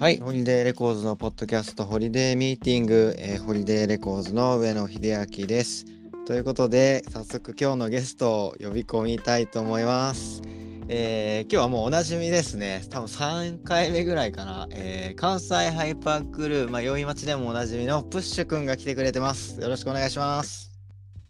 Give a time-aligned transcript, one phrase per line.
[0.00, 5.86] はい、ホリデーレコーズのポッドキャスト、ホリデーミーティング、えーホリデーレコーズの上野秀明です。
[6.24, 10.40] ということで、早速今日のゲストを呼び込みたいと思います。
[10.86, 12.84] えー今日はもうおなじみですね。
[12.90, 14.68] 多分3回目ぐらいかな。
[14.70, 19.60] えー関西ハイパークルー、まあ、宵町でもおなじみのプッシュくんが来てくれてます。
[19.60, 20.70] よろしくお願いします。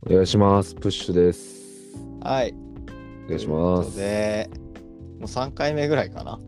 [0.07, 0.75] お願いします。
[0.75, 1.97] プッシュです。
[2.21, 2.55] はい。
[3.25, 3.97] お願いします。
[3.97, 4.51] で、
[5.21, 6.39] もう3回目ぐらいかな。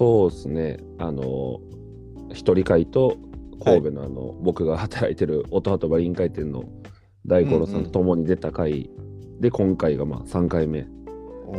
[0.00, 0.78] そうですね。
[0.98, 1.60] あの、
[2.32, 3.18] 一人会と
[3.62, 6.64] 神戸のあの、僕が働いてる音鳩バリン会店の
[7.26, 8.88] 大五郎さんと共に出た会
[9.40, 10.78] で、今回がまあ3回目。
[10.78, 10.88] やっ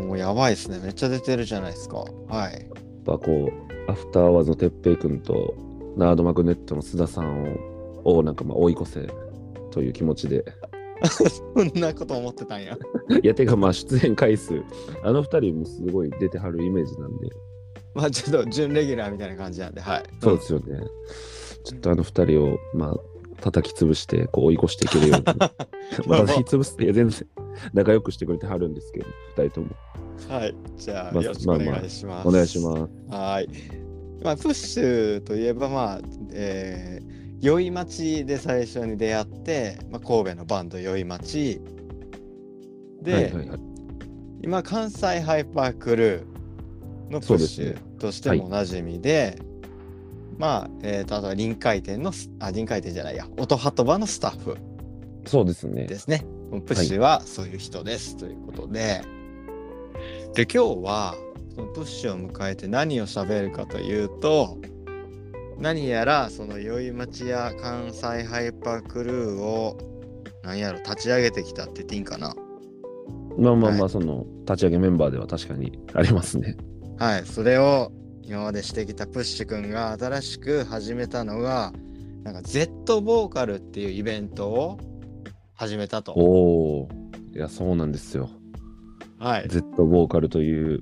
[0.09, 0.79] おやばいですね。
[0.79, 2.03] めっちゃ出てるじゃないですか。
[2.29, 2.67] はい。
[3.05, 5.53] ぱこう、アフターアワーズの哲平君と
[5.95, 9.07] ナードマグネットの須田さんををなんかまあ追い越せ
[9.69, 10.43] という気持ちで。
[11.05, 12.75] そんなこと思ってたんや。
[13.21, 14.63] いや、てかまあ出演回数、
[15.03, 17.29] あの二人もすごい出てはるイメージなんで。
[17.93, 20.03] まあちょっと準レギュラーみたいな感じなんで、はい。
[20.21, 20.65] そうですよね。
[21.63, 22.95] ちょっとあの二人を、まあ、
[23.41, 25.25] 叩き潰して、こう追い越していけるように。
[26.07, 27.27] まあ、叩き潰すいや、全然
[27.73, 29.05] 仲良くしてくれてはるんですけど、
[29.37, 29.75] 二人とも。
[30.29, 30.55] はい。
[30.77, 32.27] じゃあ、まあよろしくお願いします。
[32.27, 33.15] お願いします。
[33.15, 33.49] はい。
[34.23, 41.61] まあ、プッシュといえば、まあ、えー、宵町で最初に出会って、まあ、神戸のバンド宵町
[43.01, 43.59] で、はいはいはい。
[44.43, 46.30] 今、関西ハイパークルー
[47.11, 49.37] のプッシュとしてもおなじみで、
[50.37, 54.57] まあ、えーと、あとは臨海店のス、あ、臨海店じゃないや、音鳩場のスタッフ
[55.25, 55.95] そうですねで。
[55.99, 56.25] すね。
[56.65, 59.01] プッシュはそういう人です、ということで。
[60.33, 61.15] で、今日は、
[61.53, 64.57] そのプッシュを迎えて何を喋るかというと、
[65.59, 69.77] 何やらその宵町や関西ハイパークルーを
[70.43, 72.33] 何やろ立ち上げてきたって言っていいんかな
[73.37, 76.57] まあまあまあ、はいその、立ち上げメンバーでは確かにありますね。
[76.97, 77.91] はい、それを
[78.23, 81.73] 今までしてきたプッシュくんが新しく始めたのが、
[82.23, 84.79] なんか Z ボーカルっていうイベントを
[85.53, 86.13] 始めたと。
[86.13, 86.89] おお。
[87.33, 88.29] いや、そうなんですよ。
[89.19, 89.47] はい。
[89.49, 90.81] Z ボーカルという、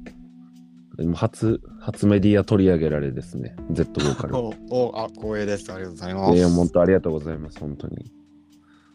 [1.00, 3.56] 今初、初メディア取り上げられですね。
[3.72, 4.36] Z ボーカル。
[4.38, 5.72] おおあ光栄です。
[5.72, 6.36] ありがとうございます。
[6.36, 7.60] いや、本当ありがとうございます。
[7.60, 8.12] 本当に。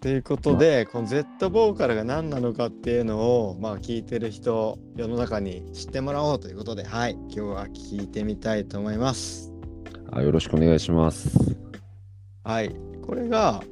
[0.04, 9.50] ということで、この Z ボーカルが何なのかっていうのを、まあ、聞いてる人世の中に知ってもらおうということではい今日は聞いてみたいと思います。
[10.12, 11.56] あよろしくお願いします。
[12.42, 13.62] はいこれが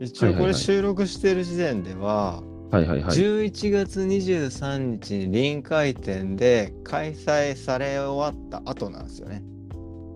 [0.00, 3.16] 一応これ収録してる時点では、はいはいはい。
[3.16, 9.42] 11月23日に臨海店で開催され終わった後なんですよね。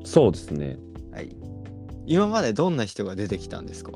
[0.05, 0.78] そうですね。
[1.10, 1.37] はい、
[2.06, 3.91] 今までどんな人が出てきたんですか？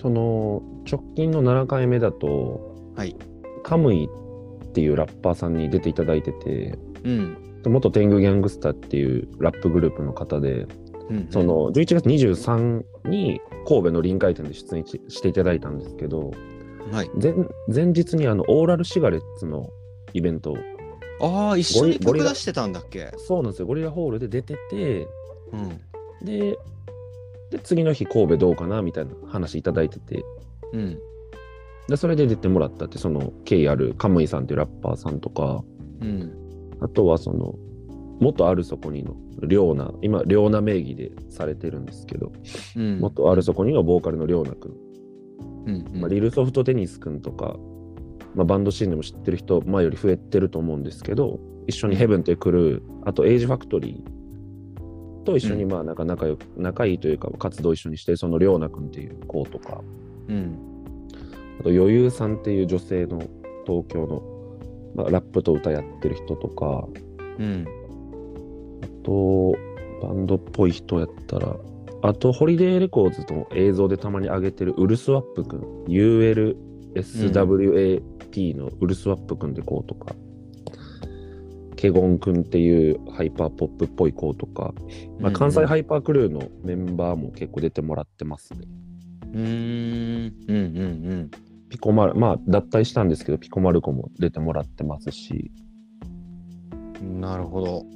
[0.00, 3.16] その直近の7回目だと、はい。
[3.64, 7.36] カムイっていうラッパーさんに出ていただいてて、うん。
[7.66, 10.66] 元天狗ギャングスターっていうラップグループの方で、
[11.10, 16.32] うんその11月23に神戸の臨海店で出演ししていただいたんですけど、
[16.92, 17.10] はい。
[17.20, 17.34] 前
[17.66, 19.70] 前日にあのオーラルシガレッツの
[20.12, 20.54] イベント、
[21.20, 23.10] ああ一緒に曲出してたんだっけ？
[23.16, 25.06] そうなんですよ、ゴリラホールで出てて、
[25.52, 26.26] うん。
[26.26, 26.58] で、
[27.50, 30.22] で次の日神戸どうかなみたいな話いただいてて、
[30.72, 30.98] うん。
[31.88, 35.64] でそれで出てもらったって、その経緯あるカムイさんっていうラッパーさんとか、
[36.00, 36.32] うん。
[36.80, 37.54] あとはその、
[38.20, 42.32] 元あるそこにのリョーナ、今、リョーナ名義でされてるんですけど、
[42.76, 42.98] うん。
[43.00, 44.74] 元あるそこにのボーカルのリョーナ君、
[45.66, 46.00] うん。
[46.00, 47.56] まあ、リルソフトテニス君とか、
[48.34, 54.17] まあ、バンドシーンでも知ってる人、前より増えてると思うんですけど、一緒にヘブンというクルー、あとエイジファクトリー
[55.24, 59.82] と一緒にまあなんか仲良く、仲いいというか活動一緒にして、そのリョーナ君っていう子とか、
[60.28, 60.58] うん。
[61.60, 63.18] あと余裕さんっていう女性の
[63.66, 64.22] 東京の、
[64.94, 66.86] まあ、ラップと歌やってる人とか、
[67.38, 67.66] うん。
[68.82, 69.56] あと、
[70.02, 71.56] バンドっぽい人やったら、
[72.02, 76.54] あと、ホリデーレコーズの映像でたまに上げてるウルスワップくん、ULSWAP
[78.56, 80.14] のウルスワップくんって子とか、
[81.78, 84.74] ケゴンくんっていうハイパーポップっぽい子とか、
[85.20, 88.62] まあ、関西ハイパークルーのメンバーも結構出てもらってますね。
[89.32, 89.38] うー
[90.28, 90.34] ん。
[90.48, 90.56] うん。
[90.56, 90.60] う
[91.14, 91.30] ん。
[91.68, 95.52] ピコマル、まあ脱退したんですけど、ピコマルコも出てもらってますし、
[97.00, 97.20] うん。
[97.20, 97.86] なるほど。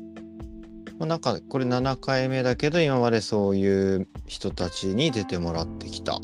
[1.01, 6.21] まあ、なんかこれ7回目だけど今までそういう人たちに出てもらってきた。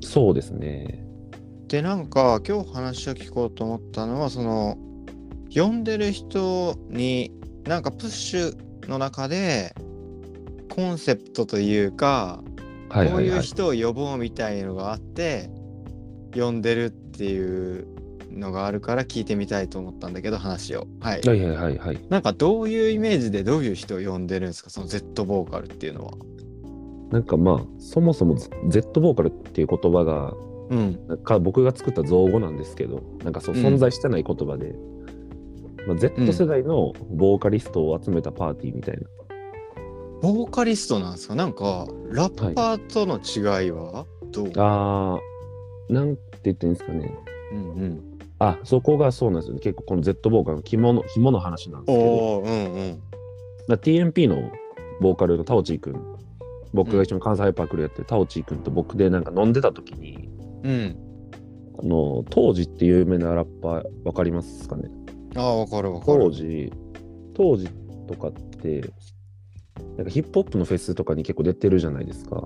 [0.00, 1.04] そうですね。
[1.66, 4.78] でなんか今日話を聞こうと思ったのはその
[5.54, 7.32] 呼んでる人に
[7.64, 9.74] なんかプッシュの中で
[10.68, 12.42] コンセプトというか
[12.88, 13.28] はいこうはい。
[13.28, 13.36] はい。
[13.36, 15.50] いう人を呼ぼうみたいのがあって
[16.34, 17.86] 呼んでるっていう
[18.30, 20.86] のがあるから聞いてみたいと思ったんだけど話を。
[21.00, 21.20] はい。
[21.22, 22.00] はいはいはいはい。
[22.08, 24.70] なんかどういうイメージでどういう人を呼んでるんですか？
[24.70, 26.12] その Z ボーカルっていうのは。
[27.10, 28.36] なんかまあ、そもそも
[28.68, 30.34] Z ボーカルっていう言葉が、
[30.70, 33.64] うんか僕が作った造語なんですけど、なんかそううん。
[33.64, 34.74] 存在してない言葉で、
[35.88, 39.06] まあ、Z 世代のボーカリストを集めたパーティーみたいな。
[40.20, 41.34] ボーカリストなんですか？
[41.34, 44.04] なんかラッパーとの違いは？
[44.30, 47.16] どう、あー、なんて言っていいんですかね。
[47.52, 48.18] うんうん。
[48.38, 49.60] あ、そこがそうなんですよね。
[49.60, 53.02] 結構この Z ボーカルの肝の肝の話なんですけど、うんうん。
[53.66, 54.50] まあ TMP の
[55.00, 55.94] ボーカルのタオチー君、
[56.74, 60.28] 僕が一緒に関西ハイパークルやってるタオチー君と僕でなんか飲んでた時に、
[60.64, 60.96] うん。
[61.80, 64.90] あの、当時って有名なラッパーわかりますかね？
[65.38, 66.72] ああわかるわか当る時、
[67.34, 67.68] 当時
[68.08, 68.90] とかって、
[69.96, 72.42] なんかヒップホップのフェスとかに結構出てるじゃないですか。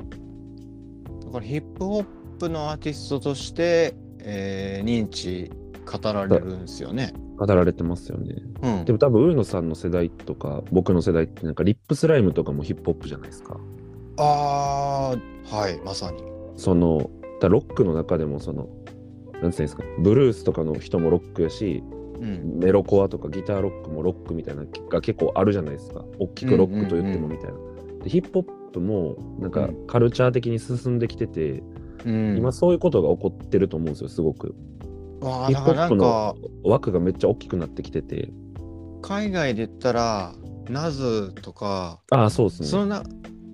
[1.24, 2.04] だからヒップホッ
[2.38, 5.50] プのアーティストとして、えー認知
[5.84, 7.12] 語られるんですよね。
[7.36, 8.36] 語られてますよね。
[8.62, 13.58] うんでも多分上野さんの世代とか僕の世代ってなんかリップスライムとかもヒップホップじゃないですか。
[14.18, 15.16] あ
[15.50, 16.22] あはいまさに。
[16.56, 17.10] その
[17.40, 18.68] だロックの中でもその
[19.32, 21.82] なんていうんですかブルースとかの人もロックやし
[22.22, 22.58] うん。
[22.60, 26.04] メロコアとかギターロックもロックみたいなのが結構あるじゃないですか。
[26.18, 27.56] 大きくロックと言ってもみたいな、
[28.04, 31.62] でヒップホップもなんかうんカルチャー的に進んできてて、
[32.06, 34.54] うん、今そういうことが起こってると思うんですよすごく。
[35.24, 38.30] あヒップホップの枠がめっちゃ大きくなってきてて。
[39.02, 40.32] 海外で言ったら
[40.68, 42.68] ナズとかああそうですね。
[42.68, 43.02] そのな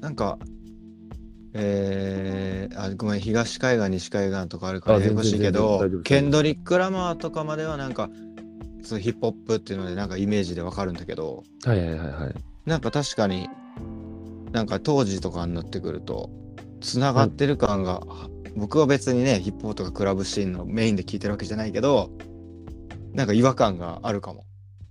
[0.00, 0.38] なんか
[1.55, 8.11] えー、あごめん東海岸西海岸とかあるからあややこしいけどケンドリック・ラマーとかまではなんか
[8.83, 12.35] そのヒップホップっていうのでなんかイメージでわかるんだけどはいはいはいはい。
[12.65, 13.49] なんか確かに
[14.53, 16.31] なんか当時とかになってくると
[16.81, 18.03] つながってる感が、
[18.57, 22.11] 僕は別にねヒップホップとかクラブシーンのメインで聴いてるわけじゃないけど
[23.13, 24.45] なんか違和感があるかも。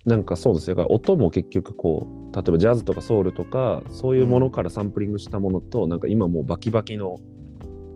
[0.06, 0.76] なんかそうですよ。
[0.76, 7.18] だから音も結局こう例えばジャズとかソウルとかそういうものからサンプリングしたものと、なんか今もうバキバキの、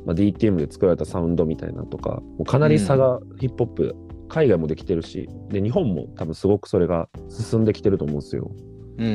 [0.06, 3.96] まあ、DTM で作られたサウンドみたいなとかもうかなり差がヒップホップ、
[4.32, 8.50] 海外もできてるしで日本も多分すごくそれが進んできてると思うんですよ。
[8.98, 9.10] うんう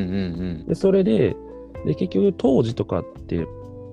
[0.65, 1.35] んでそれで
[1.87, 3.47] で結局当時とかって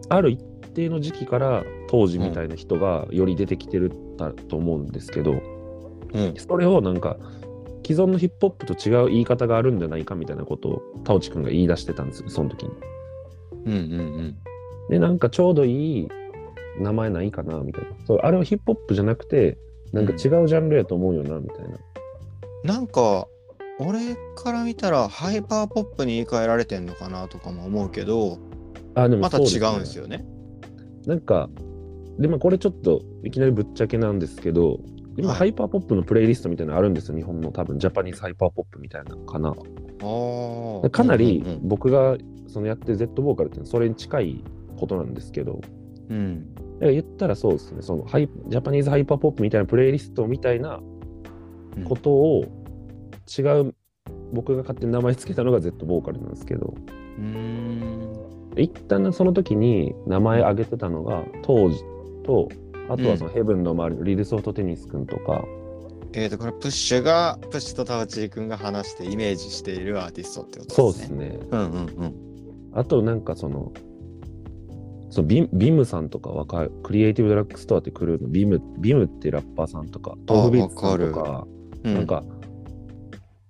[0.10, 0.44] ある一
[0.74, 7.18] 定の時期から当時みたいな人がより出てきてるだと思うんですけど、うんうんそれをなんか
[7.86, 12.72] 既存のヒップホップと違う言い方があるんじゃないかみたいなことを田内くんが言い出してたんですよその時に。
[13.66, 14.36] うんうん
[14.90, 16.08] でなんかちょうどいい
[16.80, 19.58] 名前ないかなみたいなそうあれはヒップホップじゃなくて
[19.94, 21.78] なんか違うジャンルやと思うよなみたいな。
[22.64, 23.28] なんか
[23.80, 28.40] 俺から見たらハイパーポップに言い換えられてんのかなとかも思うけど
[28.96, 30.26] あでもまた違うんですよね。
[31.06, 31.50] なんか、
[32.18, 34.80] で、まあ、これちょっといきなりぶっちゃけなんですけど、
[35.18, 35.38] 今、はい。
[35.40, 37.52] ハイパーポップのプレイリストみたいなのあるんですよ、日本の。
[37.52, 39.50] 多分、ジャパニーズハイパーポップみたいなのかな。
[39.50, 40.90] あー。
[40.90, 42.18] かなり僕が
[42.48, 44.44] そのやってる Z ボーカルってそれに近い
[44.78, 45.60] ことなんですけど、
[46.10, 50.80] うん言ったらそうですね、そのハイジャパニーズハイパーポップみたいなプレイリストみたいな
[51.78, 51.84] うん。
[51.86, 52.46] ことを
[53.38, 53.74] 違う、
[54.34, 56.76] 僕が勝手に名前つけたのが ZVOCAL なんですけど、
[57.18, 58.14] うーん。
[58.56, 61.80] 一旦その時に名前挙げてたのが当時
[62.24, 62.50] と
[62.90, 65.44] あとはそのヘブンの周りのリルソフトテニス君とか、
[66.14, 71.30] えーとこれプッシュがプッシュとタワチー君が話してイメージしているアーティストってことそうでね。
[71.30, 71.48] ですすね。
[71.52, 72.14] うんうんうん。
[72.74, 73.72] あとなんかその
[75.14, 81.48] そのビビムさんとかわかるクリエイティブドラッグストアってクルーのビムビムってラッパーさんとか豆腐ビーツさんとわか
[81.84, 81.94] うん。
[81.94, 82.24] なんか、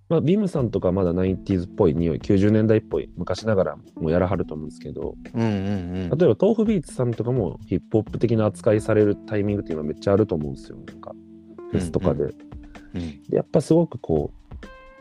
[0.10, 6.10] まあ、ビムさんとかまだ 90s っぽい匂い90年代っぽい昔ながらもやらはると思うんですけどうんうんうん。
[6.10, 11.14] 例えば豆腐ビーツさんとかもヒップホップ的な扱いされるタイミングっていうのはめっちゃあると思うんですよなんか
[11.72, 13.24] フェスとかで,、うん。
[13.30, 14.34] でやっぱすごくこ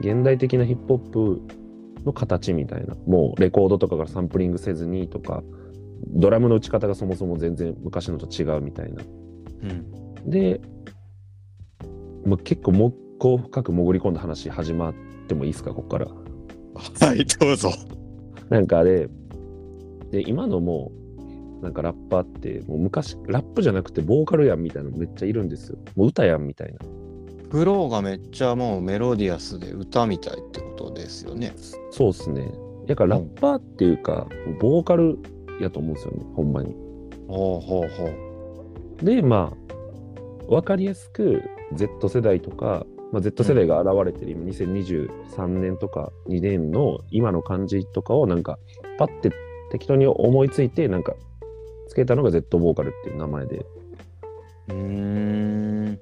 [0.01, 1.43] う現代的なヒップホップ
[2.05, 5.43] の形みたいなもうレコードとかからサンプリングせずにとか
[6.09, 9.03] ドラムの打ち方がそもそも全然昔のと違うみたいな。
[9.63, 10.31] うん。
[10.31, 10.61] で、
[12.25, 14.95] まあ、結構もうこう深く潜り込んだ話始まっ
[15.29, 16.07] てもいいですかここから。
[17.01, 17.71] はいどうぞ。
[18.49, 19.09] なんかあれ
[20.11, 20.93] で今のも
[21.61, 25.79] うなんかラッパーってもう昔ラップじゃなくてボーカルやんみたいなのめっちゃいるんですよ。
[25.97, 26.79] もう歌やんみたいな。
[27.51, 31.55] フローがめっちゃもうメロディアスで歌みたいってことですよね。
[31.91, 32.51] そうっすね。
[32.87, 34.27] だからラッパーっていうか、
[34.59, 35.19] ボーカル
[35.61, 36.75] やと思うんですよねほんまに
[37.29, 38.11] ほうほうほ
[39.01, 39.05] う。
[39.05, 41.43] でまあ分かりやすく
[41.75, 48.59] Z 世代とか、まあ、Z 世代が現れてる今2023年とか2年の今の感じとかをなんか
[48.99, 49.33] パッて
[49.71, 51.15] 適当に思いついてなんか
[51.89, 53.67] つけたのが Z ボーカルっていう名前で
[54.69, 55.99] うーん。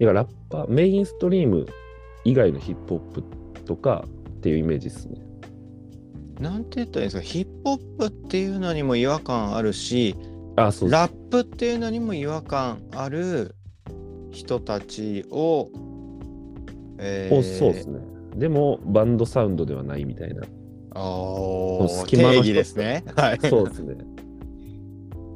[0.00, 1.66] いやラッパー、メインストリーム
[2.24, 3.22] 以外のヒップホッ
[3.54, 5.27] プとかっていうイメージですね。
[6.40, 7.22] なんて言ったらいいんですか？
[7.22, 10.14] ヒップホップっていうのにも違和感あるし
[10.56, 13.54] あ、そうラップっていうのにも違和感ある
[14.30, 15.68] 人たちを、
[16.98, 18.00] えおそうですね。
[18.36, 20.42] でも、バンドサウンドではないみたいな。
[20.94, 23.04] あー隙間のですね。
[23.16, 23.38] はい。
[23.48, 23.96] そうですね。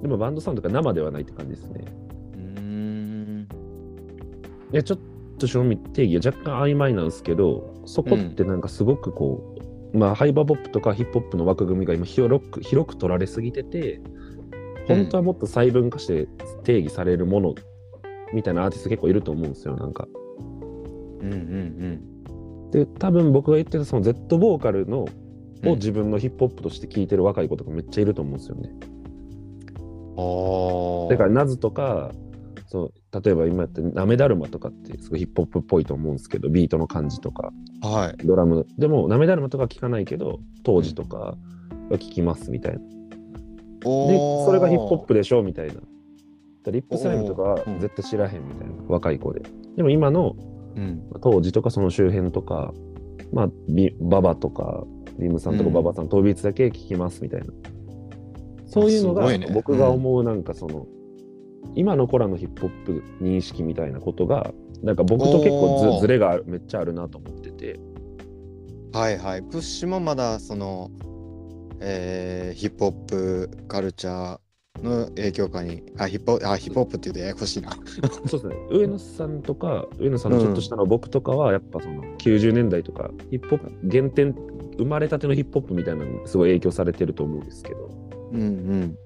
[0.02, 1.84] でも、バンドサウンドが生ではないって感じですね。
[2.34, 3.48] うーん。
[4.72, 4.98] いや、ちょっ
[5.38, 9.51] と正味定義は若干曖昧なんですけど、そこってなんかすごくこう、
[9.92, 14.00] まあ、ハイバーポップとかヒップホップの枠組みが今広く広く取られすぎてて、
[14.88, 16.28] 本当はもっと細分化して
[16.64, 17.54] 定義されるもの
[18.32, 20.08] みたいなアーティスト結構いると思うんですよ、なんか。
[21.20, 25.06] うんうんで、多分僕が言ってたその Z ボーカルの
[25.62, 25.70] うん。
[25.70, 28.70] を自分のヒップホップとして聴いてる若い子とかめっちゃいると思うんですよね。
[30.16, 31.10] ああ。
[31.10, 32.10] だからナズとか
[32.72, 37.52] そう例えば今やってなめだるまとかってすごいヒップホップっぽいと思うんですけどビートの感じとか
[37.82, 38.26] はい。
[38.26, 41.36] ドラムのでもなめだるまとか聞かないけど当時とかは
[41.90, 42.78] 聞きますみたいな。
[42.78, 42.84] で
[43.84, 45.74] おーそれがヒップホップでしょみたいな。
[46.70, 49.42] リップスライムとかは絶対知らへんみたいな若い子で。
[49.76, 50.34] でも今の
[50.74, 51.02] うん。
[51.20, 52.72] 当時とかその周辺とか
[53.34, 54.84] まあビババとか
[55.18, 57.46] ビームさんとかうんババさん、当ビーツだけ聞きますみたいな。
[58.64, 60.86] そういうのが僕が思うなんかその、
[61.74, 64.52] 今の子らのヒップホップ認識みたいなことが
[64.82, 67.80] なんか僕と結構ずずれがあるめっちゃあるなと思ってて
[68.92, 69.42] はいはい。
[69.42, 70.90] プッシュもまだその、
[71.80, 77.70] えーヒップホップカルチャーの影響下に、あ、ヒップホあヒップホップって言うとややこしいな。
[78.26, 84.34] そうですね上野さんとか上野さんのちょっと下の僕とかはやっぱその90年代とかヒップホップ原点
[84.76, 87.90] 生まれたてのヒップホップみたいなのにすごい影響されてると思うんですけど、
[88.32, 88.98] うんうん。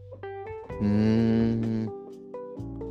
[0.80, 2.05] うーん。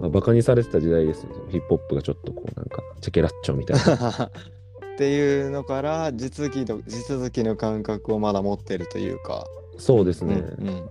[0.05, 4.31] まあ、バカにされてた時代ですよねヒップホップがちょっとこうなんかチェケラッチョみたいな。
[4.95, 9.45] っていうのから地続きの地続きの感覚をまだ持ってるというか。
[9.77, 10.89] そうですね、うんうん。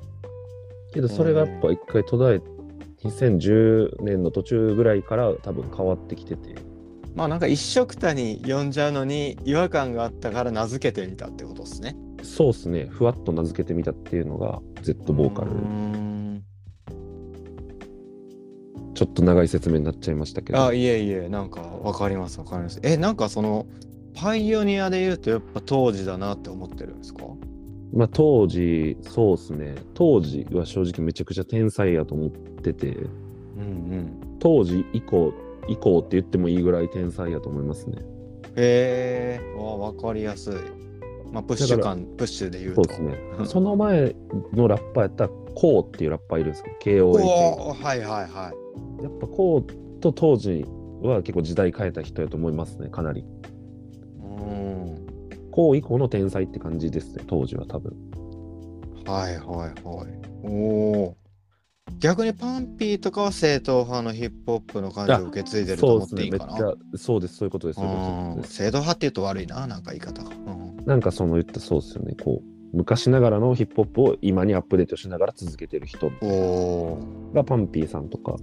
[0.93, 2.45] けどそれがやっぱ一回途絶
[3.05, 6.55] え2010年の途中ぐらいから多分変わってきてて。
[7.15, 11.97] まあなんか一緒くたに呼んじゃうのに違和感があったから名付けてみたってことですね。
[12.23, 12.89] そうですね。
[12.91, 15.53] ふわっと名付けてみたっていうのが Z ボーカル
[18.95, 22.79] ちょっと長い説明になっちゃいましたけどあいえいえなんかわかりますわかります。
[22.83, 23.67] えなんかその
[24.15, 27.25] パイオニアで言うとやっぱ当時だなって思ってるんですか？
[27.93, 34.21] まあ当時そうですね当時は正直めちゃくちゃ天才やと思っててうんうん。
[34.39, 35.33] 当時以降
[35.69, 37.99] 以降って言ってもいいぐらい天才やと思いますね
[38.57, 40.55] へえわわかりやすい。
[41.33, 42.85] まあプッシュ感プッシュで言うと。
[42.85, 44.15] そうですねその前
[44.53, 48.64] のラッパーやったらコーっていうラッパーいるんですけどお KOAK おはいはいはい。
[49.05, 50.65] やっぱコーと当時
[51.03, 53.25] は結構時代変えた人やと思いますねかなり
[54.19, 55.07] うん。
[55.53, 57.95] コー以降の天才って感じですね当時は多分
[59.07, 59.47] はいはい
[59.87, 60.25] はい。
[60.43, 61.17] おお。
[61.99, 66.47] 逆にパンピーとかは正統派のヒップホップの感じを受け継いでると思っていいかな。
[66.47, 70.31] めっちゃそうですそういうことですそういうことですうん正統派って言うと悪いな、なんか言い方が。
[70.31, 76.11] うんなんかその言ったそうですよねこう昔ながらのヒップホップを今にアップデートしながら続けてる人
[77.33, 78.37] がパンピーさんとか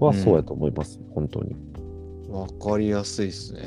[0.00, 1.56] はそうやと思います、本当に。
[2.28, 3.62] ー、わかりやすいですね。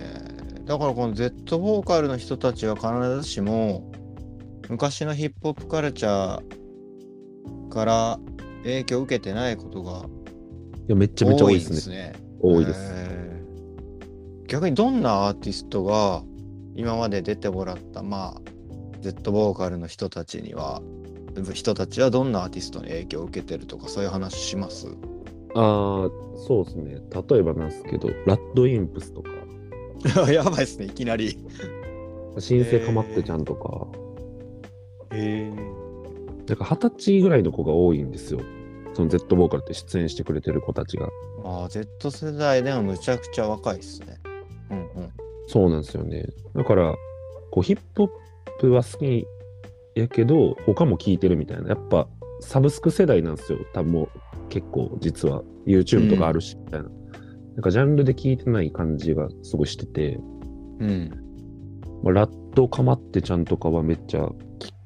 [0.66, 2.88] だからこの Z ボーカルの人たちは必
[3.22, 3.92] ずしも
[4.70, 8.20] 昔のヒップホップカルチャーから
[8.64, 10.06] 影響を受けてないことが
[10.88, 12.14] いやめっちゃめちゃ多多いいですすね。
[12.40, 12.80] 多いです。
[12.94, 14.48] へー。
[14.48, 16.24] 逆にどんなアーティストが
[16.76, 18.42] 今まで出てもらったまあ
[19.02, 20.82] Z ボーカルの人たちには
[21.54, 24.88] 人たちはどんなアーティストに影響を受けてるとかそういう話します？
[25.56, 26.10] ああ
[26.48, 26.98] そうですね
[27.30, 29.30] 例えばなんですけどラッドインプスとか
[30.32, 31.38] やばいですねいきなり。
[32.38, 33.88] 新生かまってちゃんとか、
[35.12, 35.80] へえ。
[36.48, 38.40] なんか二十歳ぐらいの子が多いんですよ
[38.94, 41.10] その Z ボーカルって出演してくれてる子たちが
[41.44, 44.18] ああ Z 世代でもむちゃくちゃ若いですね。
[44.72, 45.10] うんうん。
[45.48, 46.26] そうなんですよね
[46.56, 46.94] だから
[47.52, 48.10] こうヒップホッ
[48.60, 49.26] プは好き
[49.96, 52.08] やけど他も聴いてるみたいなやっぱ
[52.40, 53.60] サブスク世代なんですよ。
[53.74, 54.10] 多分もう
[54.50, 55.44] 結構実は。
[55.66, 60.20] YouTube とかあるしみたいな、なんかジャンルで聴いてない感じがすごいしてて、
[60.80, 61.12] うん。
[62.04, 64.28] まあ、ラッドかまってちゃんとかはめっちゃ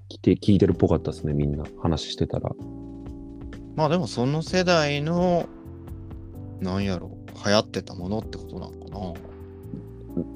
[0.10, 1.64] きて聞いてるっぽかったですねみんな。
[1.82, 2.50] 話してたら。
[3.76, 5.48] まあでもその世代の
[6.60, 7.18] なんやろ。
[7.46, 9.14] 流行ってたものってことなのかな。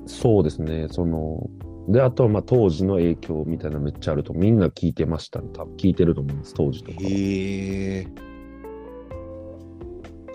[0.07, 0.87] そうですね。
[0.89, 1.49] その
[1.87, 7.13] であとはまあ当時の影響みたいなのめっちゃあるとみんな聞いてましたね多分聞いてると思うんです当時とかは、へ
[7.99, 8.07] え。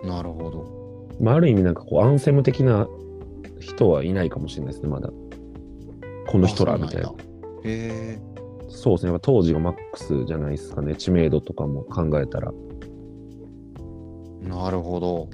[0.04, 1.16] なるほど。
[1.20, 2.88] まあ、ある意味なんかこうアンセム的な
[3.60, 5.10] 人はいないかもしれないですね、まだ。
[6.26, 7.10] この人らみたいな。
[7.10, 7.12] へ
[7.64, 8.18] え。
[8.68, 12.52] そうですね、当時がマックスじゃないですかね、知名度とかも考えたら。
[14.40, 15.28] なるほど。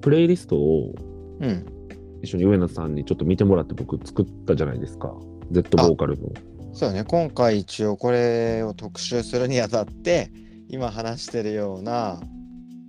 [0.00, 0.94] プレイリストを
[1.40, 1.77] うん。
[2.22, 5.14] 一緒に上野さんにちょっと見てもらって僕作ったじゃないですか。
[5.50, 6.28] Z ボーカルの。
[6.72, 7.04] そうだね。
[7.04, 10.30] 今回一応これを特集するにあたって、
[10.68, 12.20] 今話してるような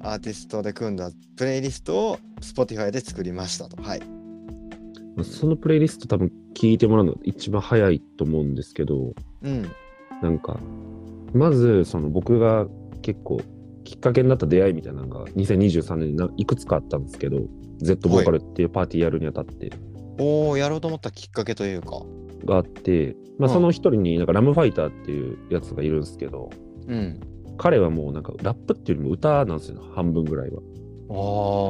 [0.02, 3.82] アーティストで組んだプレイリストを Spotify で作りましたと。
[3.82, 4.02] はい。
[5.24, 9.70] そのプレイリスト多分聞いてもらうのが一番早いと思うんですけど、うん。
[10.22, 10.60] なんか、
[11.34, 12.68] まずその僕が
[13.02, 13.42] 結構
[13.84, 17.42] きっかけになった出会いみたいなのが2023年にないくつかあったんですけど、
[17.80, 19.72] Z ボーカルっていうパーティーやるにあたって
[20.20, 22.02] おお、やろうと思ったきっかけというか。
[22.46, 26.50] があって、まあうんその一人になんかラムファイターっていうやつがいるんですけど、
[26.88, 27.20] うん。
[27.58, 30.62] 彼はもうなんかラップっていうよりも歌なんですよ、半分ぐらいは。
[31.10, 31.16] ああ、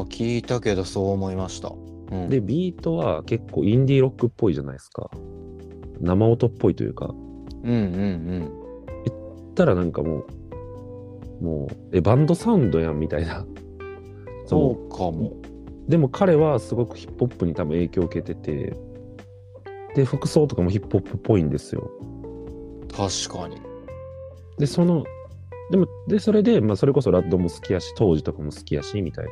[0.05, 1.71] 聞いたけどそう思いました。
[2.11, 5.09] うん、で、ビートは結構インディーロックっぽいじゃないですか。
[6.01, 7.13] 生音っぽいというか、
[7.63, 8.51] うんうん
[9.55, 10.25] たらなんかも
[11.41, 13.45] う、もう、え、バンドサウンドやんみたいな。
[14.45, 15.33] そうかも。
[15.89, 18.77] でも彼はすごくヒップホップに多分影響を受けてて、
[19.95, 21.89] で、服装とかもヒップホップっぽいんですよ。
[22.95, 23.59] 確かに。
[24.59, 25.03] で、その、
[25.71, 29.31] でも、で、それで、まあ、それこそラッドも好きやし、当時とかも好きやし、みたいな。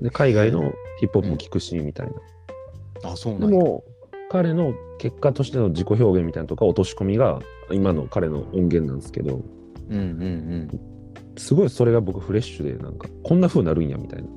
[0.00, 2.06] で、海外のヒップホップも聞くし、みたい
[3.02, 3.10] な。
[3.10, 3.58] あ、そうなんや。
[3.58, 3.84] でも、
[4.30, 7.40] 彼の結果としての自己表現みたいなのとか落とし込みが、
[7.70, 9.42] 今の彼の音源なんですけど、
[9.90, 10.80] うんうん
[11.38, 14.28] すごいそれが僕フレッシュで、なんか、こんな風になるんや、みたいな。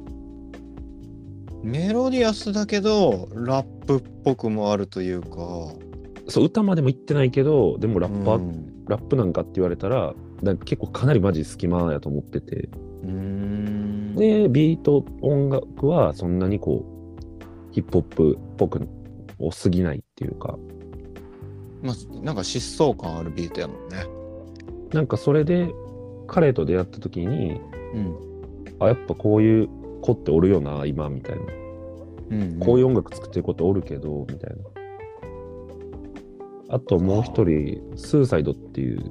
[1.63, 1.71] うん。
[1.71, 5.73] メロディアスだけど、ラップっぽくもあるというか。
[6.27, 10.15] そう、歌までも言ってないけど、でもラッパー、うんラップなんかって言われたら、
[10.65, 12.69] 結構かなりマジ隙間やと思ってて。
[13.03, 18.87] で、ビート、音楽はそんなにこう、ヒップホップっぽく
[19.37, 20.57] を過ぎないっていうか、
[21.83, 24.05] まあ、なんか疾走感あるビートやもんね。
[24.91, 25.71] なんかそれで
[26.27, 27.61] 彼と出会った時に、
[27.93, 28.15] うん。
[28.79, 29.69] あ、やっぱこういう
[30.01, 31.41] 子っておるよな、今、みたいな。
[32.31, 34.57] うん、こういう音楽作ってる子っておるけど、みたいな。
[36.71, 39.03] あともう一人、スーサイドっていう、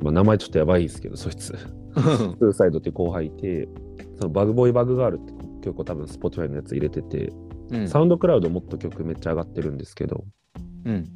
[0.00, 1.46] まあ名前ちょっとやばいですけど、そいつ。
[1.56, 3.68] スーサイドって後輩いて、
[4.16, 7.32] そのバグボーイバグガールって曲を多分 Spotify のやつ入れてて、
[7.70, 7.88] うん。
[7.88, 10.24] サウンドクラウドもっと曲めっちゃ上がってるんですけど、
[10.84, 11.06] うん。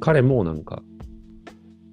[0.00, 0.82] 彼もなんか、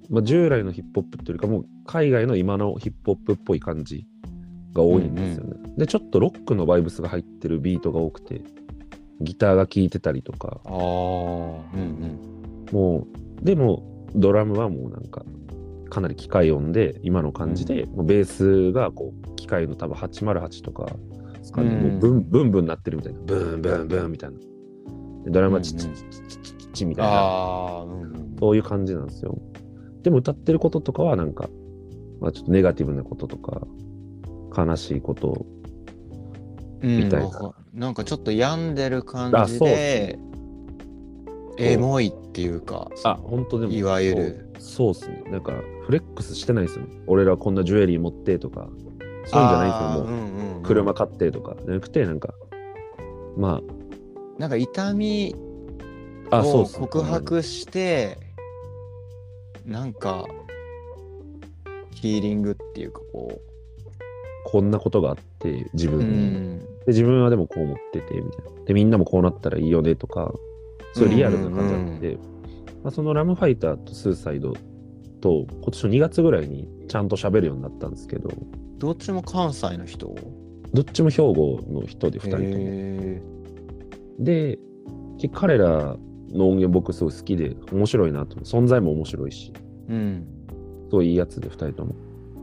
[0.08, 4.06] まあ、従来のヒップホップっていうよりかもう海外の今のヒップホップっぽい感じ
[4.72, 5.56] が多いんですよね。
[5.76, 8.42] で、ちょっとロックのバイブスが入ってるビートが多くて、
[9.20, 10.76] ギターが効いてたりとか、ああ、う
[11.78, 12.18] ん
[12.72, 13.06] も
[13.42, 15.24] う、でもドラムはもうなんか、
[15.90, 20.86] かなり機械音で今の感じで、もうベースがこう機械の多分808とか
[21.34, 24.38] ですかね、うんもうブンブンブンなってるみたいな、ブンブンブンみたいな。
[25.24, 26.96] でドラムはチッチッチッチッチッチッチッみうん。
[26.96, 27.12] たいな。
[27.12, 28.36] ああ、うんうん。
[28.38, 29.38] そういう感じなんですよ。
[30.02, 31.48] でも歌ってることとかはなんか、
[32.20, 33.66] まあちょっとネガティブなこととか、
[34.56, 35.46] 悲しいこと、
[36.82, 40.18] うんみたいなわかなんかちょっと病んでる感じで、
[41.58, 43.72] エモいっていうか、あ、本当でも。
[43.72, 44.90] いわゆるそう。
[44.90, 45.22] っすね。
[45.26, 45.52] なんか、
[45.84, 47.00] フレックスしてないですよね。
[47.06, 48.68] 俺らこんなジュエリー持ってとか、
[49.26, 49.90] そういうんじゃないんですよ。
[49.90, 52.34] もう、うんうんうん車買ってとか、じゃなくて、なんか、
[53.36, 53.60] ま
[54.38, 55.34] なんか痛み
[56.30, 58.18] を告白して、
[59.64, 60.26] なんか、
[61.94, 63.40] ヒーリングっていうかこ
[64.44, 66.26] こんなことがあって、自う、う分に。
[66.28, 68.64] ん、で、自分はでもこう思ってて、みたいな。
[68.64, 70.32] で、みんなもこうなったらいいよねとか、
[70.94, 72.18] そういうリアルな感じがあって、
[72.82, 74.54] まあ、そのラムファイターとスーサイド
[75.20, 78.30] と、今年の2月ぐらいにちゃんと喋るようになったんですけど、
[78.78, 80.14] どっちも関西の人？
[80.72, 82.44] どっちも兵庫の人で2人とも。
[82.48, 83.22] へ
[84.20, 84.58] で、
[85.32, 85.96] 彼ら
[86.32, 88.36] の音源僕すごい好きで面白いなと。
[88.40, 90.26] 存在も面白いし、ーうん。
[90.88, 91.94] すごいいいやつで2人とも。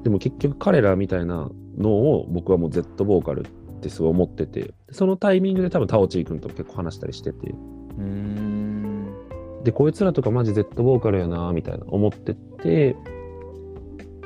[0.07, 9.13] でも結局彼らみたいなのを僕はもう Z ボーカルってすごい思ってて、そのタイミングで多分タオチー君と結構話したりしてて、うーん。
[9.65, 12.95] で、こいつらとかマジ Z ボーカルやなみたいな思ってて、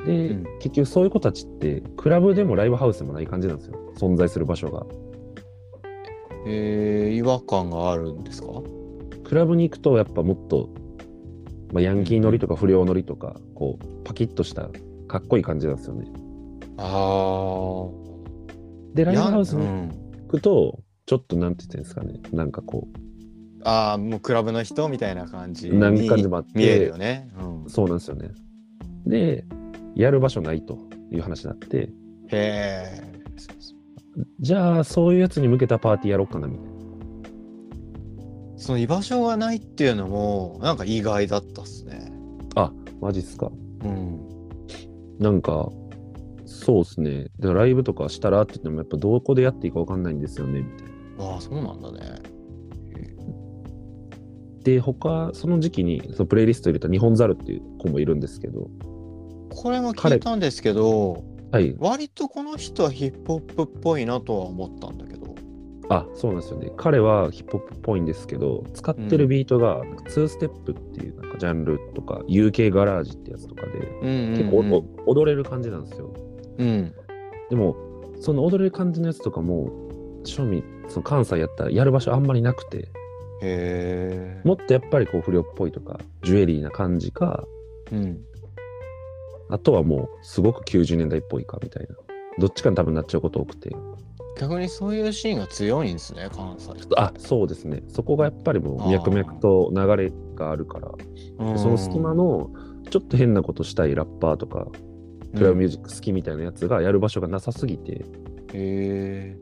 [0.06, 3.74] で、うん結局そういう子たちってクラブでもライブハウスでもない感じなんですよ。
[3.96, 4.86] 存在する場所が。
[6.46, 8.48] えー、違和感があるんですか？
[9.24, 10.70] クラブに行くとやっぱもっと、
[11.72, 14.70] まあ、ヤンキー乗りとか不良乗りとか、こうパキッとした
[15.12, 16.06] かっこいい感じなんですよね。
[16.78, 17.86] あ
[18.94, 19.04] で、あ。
[19.04, 19.90] ライブハウスにうん
[20.22, 22.88] 行くと、ちょっとなんて言ってんですかね、なんかこ
[23.62, 27.28] ああ、もうクラブの人みたいな感じう、なんにかもあって、見えるよね。
[27.38, 28.30] うん、そうなんですよね。
[29.06, 29.44] で、
[29.94, 30.78] やる場所ないと
[31.10, 31.90] いう話になって、へ
[32.32, 33.12] え。
[34.40, 36.72] じゃあそういうやつに向けたパーティーやろうかなみたいな。
[38.56, 42.10] その居場所がないっていうのもなんか意外だったっすね。
[42.54, 42.72] あ、
[43.02, 43.50] マジっすか。
[43.84, 44.31] うん。
[45.22, 45.70] なんか、
[46.44, 47.26] そうですね。
[47.38, 51.32] だからライブとかしたらって言っても、やっぱどこでやっていいかわかんないんですよね、みたいな。
[51.32, 52.20] ああ、そうなんだね。
[54.64, 58.70] で、他、その時期にそのプレイリスト入れた日本ザルっていう子もいるんですけど、
[59.50, 61.74] これも聞いたんですけど、はい。
[61.78, 65.11] 割とこの人はヒップホップっぽいなとは思ったんだけど。
[65.92, 66.72] あ、そうなんですよね。
[66.78, 76.10] 彼はヒップホップっぽいんですけど、使ってるビートが、なんか2ステップっていうなんかジャンルとか、UK ガラージってやつとかで、うんうん、結構お踊れる感じなんですよ。
[76.58, 76.94] うん。
[77.50, 77.76] でも、
[78.20, 79.70] その踊れる感じのやつとかも、
[80.24, 82.90] 庶民、その関西やったらやる場所あんまりなくて、へ
[83.42, 84.40] え。
[84.44, 87.44] もっとやっぱりこう不良っぽいとか、ジュエリーな感じか、
[87.90, 88.24] うん。
[89.50, 91.96] あとはもうすごく90年代っぽいかみたいな。
[92.38, 93.70] どっちかに多分なっちゃうこと多くて。
[94.38, 96.70] 逆にそういうシーンが強いんですね、関西。
[96.96, 97.82] あ、そうですね。
[97.88, 100.90] そこがやっぱりもう脈々と流れがあるから、
[101.38, 102.50] うんその隙間の
[102.90, 104.66] ちょっと変なことしたいラッパーとか、
[105.34, 108.04] クラブミュージック好きみたいなやつがやる場所がなさすぎて、へ
[108.54, 109.36] え。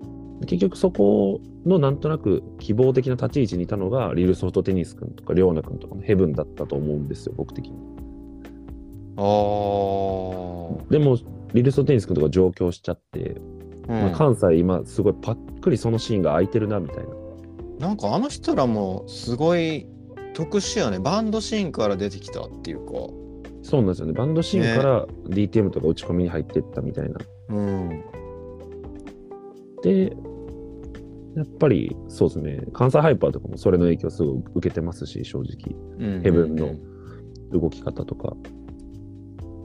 [0.47, 7.73] 結局そこのなんとなく希望的な立ち位置にいたのがリル・ソフトテニス君とかリョーナ君とかのヘブンだったと思うんですよ、僕的に。
[9.17, 9.25] ああ。
[10.91, 11.19] でも、
[11.53, 13.37] リル・ソフトテニス君とか上京しちゃって、
[13.91, 17.05] まあ、関西今すごいパックリそのシーンが空いてるなみたいな。
[17.89, 19.87] なんかあの人らもすごい
[20.35, 20.99] 特殊やね。
[20.99, 22.93] バンドシーンから出てきたっていうか。
[23.63, 24.13] そうなんですよね。
[24.13, 27.19] バンドシーンから DTM とか打ち込みに入ってったみたいな。
[27.49, 28.05] うん。
[29.83, 30.17] で、
[31.37, 32.63] やっぱりそうですね。
[32.73, 35.77] 関西ハイパーとかもそれの影響すごい受けてますし、正直。
[35.99, 36.75] うんヘブンの
[37.53, 38.37] 動き方とか。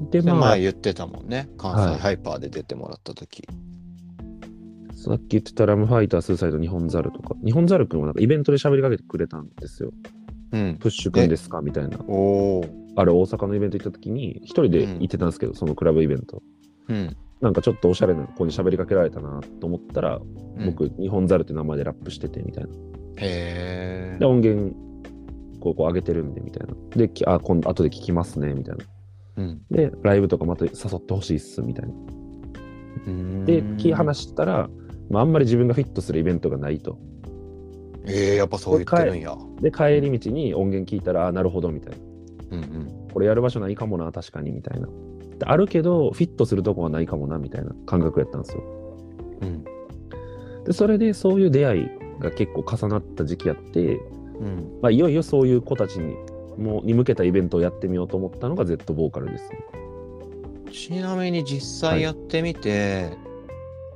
[0.09, 1.49] で、で、まあ、前言ってたもんね。
[1.57, 3.47] 関はい西ハイパーで出てもらった時。
[4.95, 7.36] さっき言ってたラムファイター、スーサイド、日本ザルとか。
[7.43, 9.91] 日本ザル君はなんかイベントで喋りかけてくれたんですよ。
[10.53, 10.77] うん。
[10.79, 11.99] プッシュ君ですかみたいな。
[12.08, 12.65] おお。
[12.95, 16.41] あれ、大阪のイベント行った時に、一人で行ってたんですけど、そのクラブイベント。
[16.88, 17.15] うん。
[17.41, 22.69] なんかちょっとおしゃれな子に喋りかけられたなと思ったら、うん僕、日本ザルって名前でラップしててみたいな。
[23.17, 24.25] へえで、。
[24.25, 24.73] 音源、
[25.60, 26.73] こうこう上げてるんでみたいな。
[26.95, 28.86] で、きあ、今度後で聞きますねみたいな。
[29.38, 29.62] うん。
[29.69, 31.93] で、ライブとかまた誘ってほしいっすみたいな。
[33.08, 34.69] うんで、聞き話したら、
[35.09, 36.97] まあ、あんまり自分がフィットするイベントがないと。
[38.07, 39.35] ええやっぱそう言ってるんや。
[39.61, 41.93] で、帰り道に音源聞いたら、あ、なるほどみたい
[42.51, 42.57] な。
[42.57, 43.09] うんうん。
[43.13, 44.87] これやる場所ないかもな、確かにみたいな。
[45.39, 48.63] であるけど、フィットするとこはないかもなみたいな感覚やったんですよ。
[49.41, 49.63] うん。
[50.63, 51.89] で、それでそういう出会い
[52.19, 53.95] が結構重なった時期やって、
[54.39, 54.79] うん。
[54.81, 56.15] まあ、いよいよそういう子たちに
[56.57, 59.59] もに向けたイベントをやってみようと思ったのが Z ボーカルですね。
[60.71, 63.11] ちなみに実際やってみて、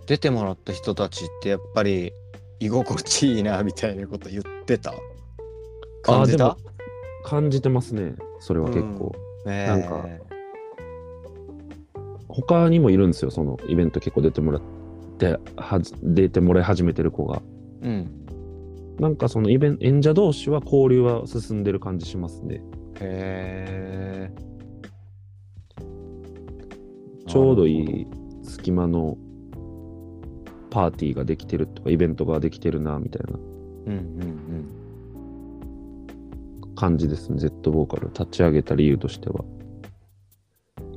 [0.09, 2.11] 出てもらった人たちってやっぱり
[2.59, 4.95] 居心地いいなみたいなこと言ってた？
[6.01, 6.47] 感じた？
[6.47, 6.57] あ
[7.23, 9.15] 感じてますね、それは結構。
[9.45, 10.07] ねえなんか
[12.27, 14.61] 他にもいるんですよ、そのイベント結構出てもらっ
[15.19, 17.43] て、はじ出てもらい始めてる子が。
[17.83, 18.25] うん。
[18.99, 22.63] なんかそのイベント、演者同士は交流は進んでる感じしますね。
[22.99, 24.31] へえ。
[27.27, 28.07] ちょうどいい
[28.41, 29.15] 隙間の
[30.69, 33.39] パーティーができてるとか、イベントができてるな、みたいな
[33.87, 34.39] うんうん
[36.75, 39.43] 感じですね、Z ボーカルを立ち上げた理由としては。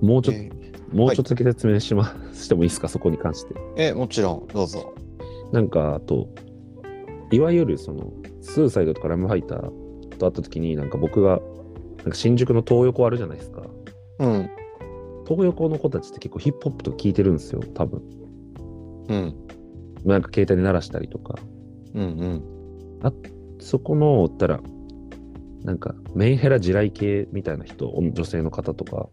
[0.01, 0.23] もううん。
[0.23, 0.51] ちょっと、え
[0.93, 3.55] もうちょっとだけ説明し,、ま、してもいいですか、そこに関して。
[3.77, 4.95] え、もちろん、どうぞ。
[5.51, 6.29] なんか、あと、
[7.33, 9.61] いわゆるその、スーサイドとかラムファイター
[10.19, 11.41] と会った時に、なんか僕が、
[11.99, 13.63] なんか新宿の東横あるじゃないですか。
[14.21, 14.51] うん。
[15.27, 18.03] 東横の子たちって結構ヒップホップとか聞いてるんですよ、多分。
[19.09, 19.35] うん。
[20.05, 21.35] なんか携帯で鳴らしたりとか。
[21.95, 22.43] うんうん。
[23.61, 24.61] そこの、おったら、
[25.65, 29.09] なんか、メンヘラ地雷系みたいな人、女性の方とか、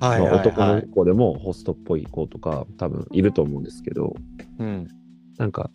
[0.00, 0.86] はいはいまあ男のはい。
[0.88, 4.14] 子でもホストっぽい子とか、多分いると思うんですけど、
[4.58, 4.88] うん。
[5.38, 5.70] なんか、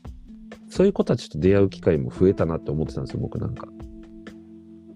[0.69, 3.67] そういう子たちと出会う機会も増えたなって思ってたんですよ、僕なんか。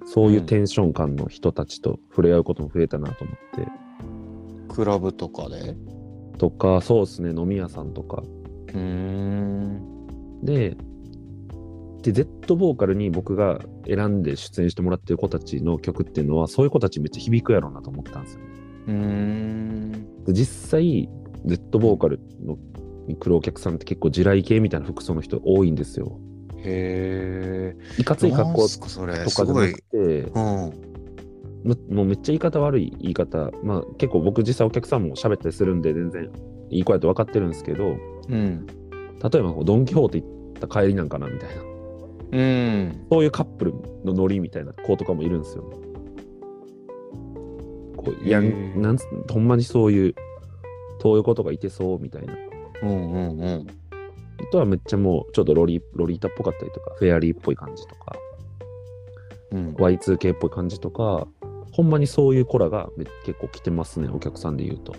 [0.06, 3.68] そういうテンション感の人たちと触れ合うことも増えたなと思って。
[4.68, 5.76] クラブとかで？
[6.38, 8.24] とか、そうですね、飲み屋さんとか。
[8.74, 10.42] うーん。
[10.44, 10.76] で、
[12.02, 18.42] で、Z ボーカルに僕が選んで出演してもらってる子たちの曲っていうのは、そういう子たちめっちゃ響くやろうなと思ったんですよ。
[18.88, 20.24] うーん。
[20.26, 21.10] で実際、
[21.46, 22.58] Z ボーカルの
[23.08, 26.20] に来るお客さんって結構地雷系みたいな服装の人多いんですよ。
[26.58, 28.02] へえ。
[28.02, 28.68] いかつい格好。
[28.68, 29.72] とかじゃな。
[29.72, 30.92] くて、うん。
[31.64, 36.30] むもうめっちゃ言い方悪い言い方、まあ結構僕実際お客さんも喋ったりするんで全然
[36.70, 37.98] いい子やと分かってるんですけど、
[38.32, 38.66] うん。
[38.66, 41.62] 例えばこうドン・キホーテ行った帰りなんかなみたいな。
[42.32, 43.06] うん。
[43.12, 43.74] そういうカップル
[44.06, 45.64] のノリみたいな子とかもいるんですよ。
[47.98, 50.16] こうやんなんつほんまにそういう
[51.00, 52.34] 遠い子とかいてそうみたいな。
[52.84, 53.68] うんうんうん。
[54.40, 58.16] あとはめっちゃもうちょっとロリロリータっぽかったりとか、フェアリーっぽい感じとか、
[59.52, 61.28] うん、Y2K っぽい感じとか、
[61.72, 64.96] ほんまにそういう子らがめ結構来てますね、お客さんで言うと。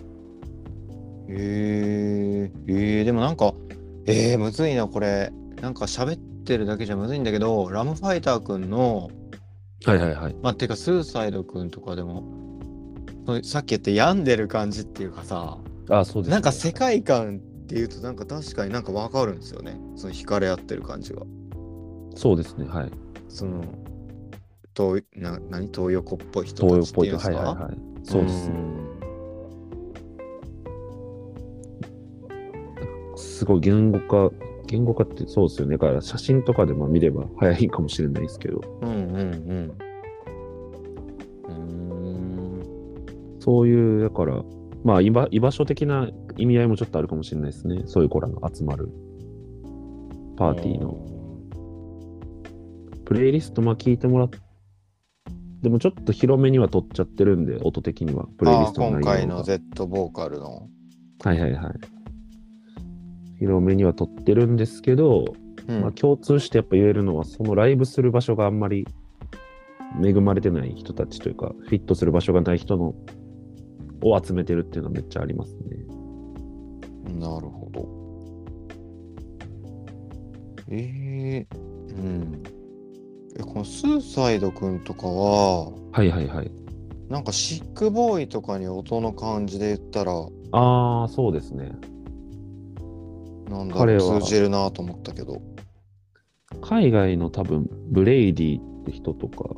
[1.35, 3.53] へええー、でもなんか、
[4.05, 5.31] えー、むずいな、これ。
[5.61, 9.09] なんか喋ってるだけじゃむずいんだけど、ラムファイターくんの、
[9.85, 10.35] はいはいはい。
[10.41, 12.23] まあ、てか、スーサイドくんとかでも、
[13.43, 15.57] さっき言って病んでる感じっていうかさ、
[15.89, 16.33] あそうです、ね。
[16.33, 19.79] なんか世界観っていうと、なんか確かになんかわかるんですよね。
[19.95, 21.21] その惹かれ合ってる感じが。
[22.15, 22.91] そうですね、はい。
[23.29, 23.63] その、
[24.75, 27.35] 東な何東横っぽい人たちっていうんですか？
[27.37, 27.77] はいはいはい。
[28.03, 28.55] そうですね。
[33.23, 34.29] すごい言語化、
[34.67, 35.77] 言語化ってそうですよね。
[35.77, 39.77] だから写真とかでも見れば早いかもしれないですけど、うんうんうん
[41.49, 41.51] う
[42.51, 42.59] ん。
[43.39, 44.43] うそういう、だから、
[44.83, 47.83] まあ居場居場所的な意味合いもちょっとあるかもしれないですね。
[47.85, 48.89] そういう子らの集まる
[50.37, 50.97] パーティーの。
[53.05, 54.39] プレイリスト、まあ聞いてもらって、
[55.61, 60.67] でもちょっと広めには取っちゃってるんで、音的には、プレイリストの今回の Z ボーカルの。
[61.23, 61.73] はいはいはい。
[63.43, 65.25] 広めには取ってるんですけど、
[65.67, 68.87] うんまあ、共通してやっぱ言えるのは、そのライブする場所があんまり
[70.01, 72.95] 恵まれてない人たちというか、フィットする場所がない人の
[74.01, 75.59] を集めてるっていうのはめっちゃありますね。
[77.19, 77.85] なるほど。
[80.69, 82.43] えー、うん。
[83.37, 86.51] え、このスーサイドくんとかは、はいはいはい。
[87.09, 90.13] なんかシックボーイとかに音の感じで言ったら、
[90.53, 91.73] ああ、そうですね。
[93.49, 95.41] なんだ彼は通じるなと思ったけど。
[96.61, 99.49] 海外の多分、 Bladee って人とか、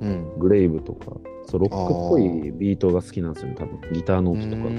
[0.00, 0.38] うん。
[0.38, 3.80] glaive とか、そうロックっぽいビートが好きなんですよね、多分。
[3.92, 4.70] ギターのう音とかが。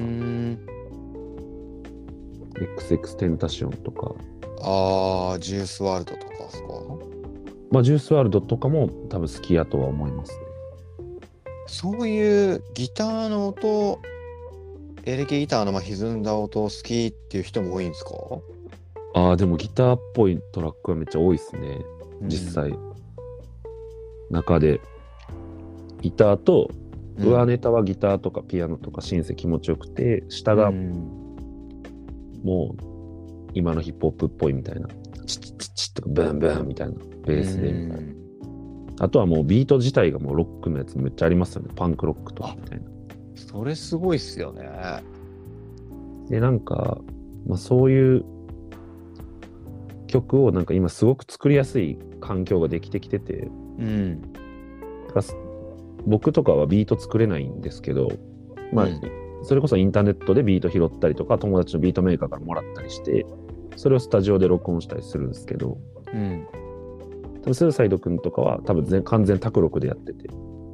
[2.77, 4.13] XX テンタションとか。
[4.61, 6.67] あー、ジュースワールドとかですか？
[7.71, 10.37] まあ、ジュースワールドとかも多分好きやとは思いますね。
[11.67, 13.99] そういうギターの音、
[15.05, 18.11] エレキギターのまあ歪んだ音好きっていう人も多いんですか？
[19.13, 21.79] ああ、でもギターっぽいトラックはめっちゃ多いですね、
[22.23, 22.53] 実。
[22.53, 22.73] 際。
[24.31, 24.81] 中で、
[26.01, 26.85] ギターと、うん
[27.17, 30.89] 上ネタはギターとかピアノとかシンセ気持ちよくて、下がうん
[32.43, 34.89] もう今のヒップホップっぽいみたいな、
[35.25, 38.13] チッチッチッチッとかブンブンみたいなベースでみたいな。
[38.99, 41.69] あとはもうビート自体がもうロックのやつめっちゃありますよね。
[41.73, 42.85] パンクロックとかみたいな。
[43.55, 44.69] それすごいっすよね。
[46.27, 46.97] で、なんか、
[47.47, 48.25] まあ、そういう
[50.07, 53.47] 曲をなんか今すごく作りやすい環境ができてきてて、
[53.79, 54.21] うん。
[56.05, 58.09] 僕とかはビート作れないんですけど、
[58.73, 59.01] まあ、うん
[59.43, 63.25] それこそインターネットでビート拾ったりとか、友達のビートメーカーからもらったりして、
[63.77, 65.77] それをスタジオで録音したりするんですけど、
[66.11, 66.45] うん。
[67.43, 70.31] 多分スーサイド君とかは多分全完全卓録でやってて、う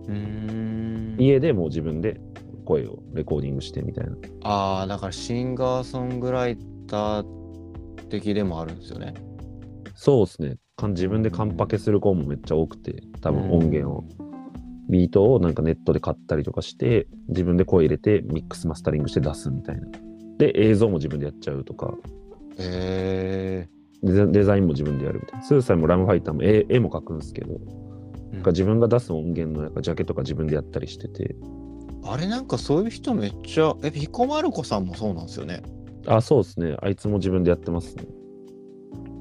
[0.08, 1.17] ーん。
[1.20, 2.20] 家でもう自分で
[2.62, 4.15] 声をレコーディングしてみたいな。
[4.43, 7.26] ああ、だからシンガーソングライター
[8.10, 9.13] 的でもあるんですよね。
[9.95, 10.56] そうですね。
[10.89, 14.04] 自分でカンパケする子もめっちゃ多くて、多分うん音源を、
[14.89, 19.88] ビートをなんかネットで買ったりとかして、自分で声入れてミックスマスタリングして出すみたいな。
[20.38, 21.93] で、映像も自分でやっちゃうとか、
[22.58, 23.69] へえ。
[24.04, 25.45] デザデザインも自分でやるみたいな。
[25.45, 27.60] スーサイもラムファイターも絵絵も描くんですけど、
[28.32, 31.36] なんか自分が出す音源のなんかジャケとか自分でやったりしてて、
[32.04, 35.62] あれなんかそういう人めっちゃ、え、ピコマルコさんもそうなんですよね？
[36.08, 36.76] あ、そうですね。
[36.82, 38.06] あいつも自分でやってますね。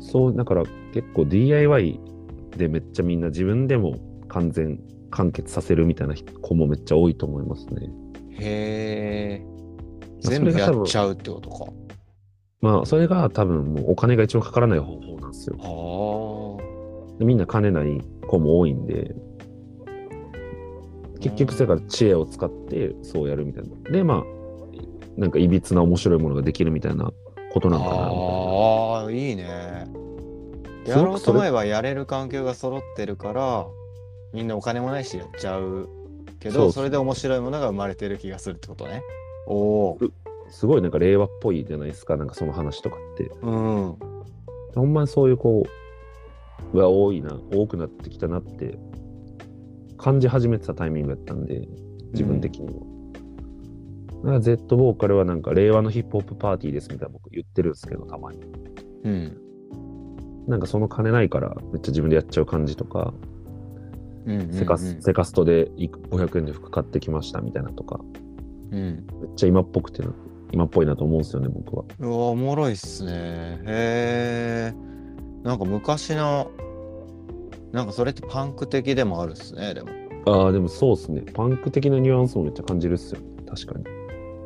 [0.00, 0.64] そう、だから
[0.94, 2.00] 結構 DIY
[2.56, 3.96] でめっちゃみんな自分でも
[4.28, 7.90] 完全完結させるみたいな子もめっちゃ多いと思いますね。
[8.38, 9.46] へえ。
[10.20, 11.66] 全部やっちゃうってことか。
[12.60, 15.56] まあ、それが多分もうお金が一番かからない方法なんですよ。
[15.60, 17.18] ああ。
[17.18, 19.14] でみんな金ない子も多いんで、
[21.20, 23.90] 結局だから知恵を使ってそうやるみたいな。
[23.90, 24.24] で、まあ、
[25.16, 27.12] なんかいびつな面白いものができるみたいな
[27.52, 28.14] ことなのかなみたいな。
[28.14, 30.00] ああ、いいね。
[30.84, 33.66] すやろうと思えばやれる環境が揃ってるから、
[34.32, 35.88] みんなお金もないしやっちゃう
[36.40, 39.02] けど、それで面白いものが生まれてる気がするってことね。
[39.46, 39.54] お
[39.90, 39.98] お。
[40.48, 43.30] すごいなんか令和っぽいじゃないですか、なんかその話とかって。
[43.42, 43.96] うん。
[44.74, 45.64] ほんまにそういう子
[46.74, 48.78] が多いな、多くなってきたなって
[50.00, 51.68] 感じ始めてたタイミングやったんで、
[52.12, 52.86] 自分的にも。
[54.24, 58.40] だから Z ボーカルはなんか令和のヒップホップパーティーですみたいな僕言ってるんですけど、たまに。
[59.04, 59.38] うん。
[60.48, 63.12] なんかその金ないからめっちゃ自分でやっちゃう感じとか、
[64.24, 68.00] うんうんうんセカスセカストでいく500円で服買ってきましたみたいなとか、
[68.70, 69.06] うん。
[69.20, 70.12] めっちゃ今っぽくてな、
[70.52, 71.84] 今っぽいなと思うんですよね、僕は。
[71.98, 73.12] うわ、おもろいっすね。
[73.12, 74.74] へえ。
[75.42, 76.50] なんか昔の、
[77.72, 79.88] なんかそれってパンク的でもあるっすね、でも。
[80.26, 81.22] ああ、でもそうですね。
[81.32, 83.26] パンク的なニュアンスもめっちゃ感じるっすよね。
[83.48, 83.84] 確かに。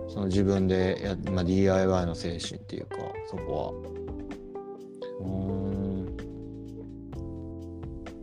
[0.09, 3.95] その自分でや、まあ、DIY の精神っていうか、そこは。
[5.21, 6.17] うーん。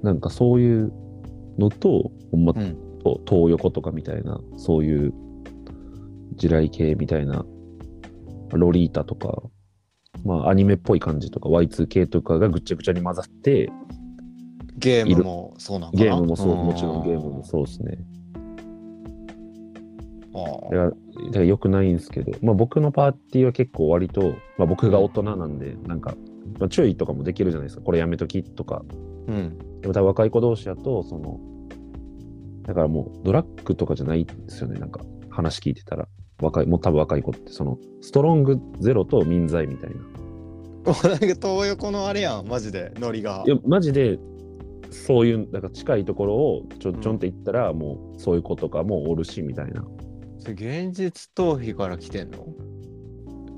[0.04, 0.94] なんかそういう
[1.58, 2.78] のと、ほんま、うん。
[3.04, 5.14] と東横とかみたいな、そういう
[6.36, 7.46] 地雷系みたいな、
[8.54, 9.42] ロリータとか、
[10.24, 13.72] まあアニメっぽい感じとか Y2K とかがぐっちゃぐちゃに混ざって、
[14.82, 16.04] ゲームもそうなのかな？
[16.04, 17.98] ゲームもそう、んもちろんゲームもそうですね。
[20.34, 20.39] あ
[20.70, 26.15] だから、だから良くないんですけど、まあ僕のパーティーは結構割と、まあ僕が大人なんで、なんか、
[26.60, 27.84] まあ、注意とかもできるじゃないですか。
[27.84, 28.84] これやめときとか。
[29.28, 29.82] ーうん。
[29.82, 31.39] でも多分若い子同士だと、その、
[32.63, 34.80] だからもうドラッグとかじゃないんですよね。
[34.80, 36.08] なんか話聞いてたら。
[36.41, 39.98] 若い、もう多分若い子って、その、ストロングゼロと民剤みたいな。
[40.86, 43.50] なんか東横のあれやん、マジで、ノリがい。
[43.50, 44.17] や、マジで、
[44.91, 49.84] そういう、なんか近いところをちょちょんって行ったら、もうそういう子とかもおるし、みたいな。
[50.38, 52.45] それ現実逃避から来てんの？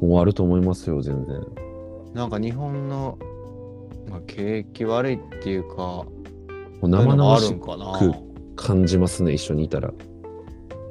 [0.01, 1.41] もうあると思いますよ、全然。
[2.13, 3.17] なんか日本の、
[4.09, 6.05] まあ、景気悪いっていうか、
[6.81, 7.55] 生々し。
[7.55, 7.65] く
[8.55, 9.91] 感じますね、一緒にいたら。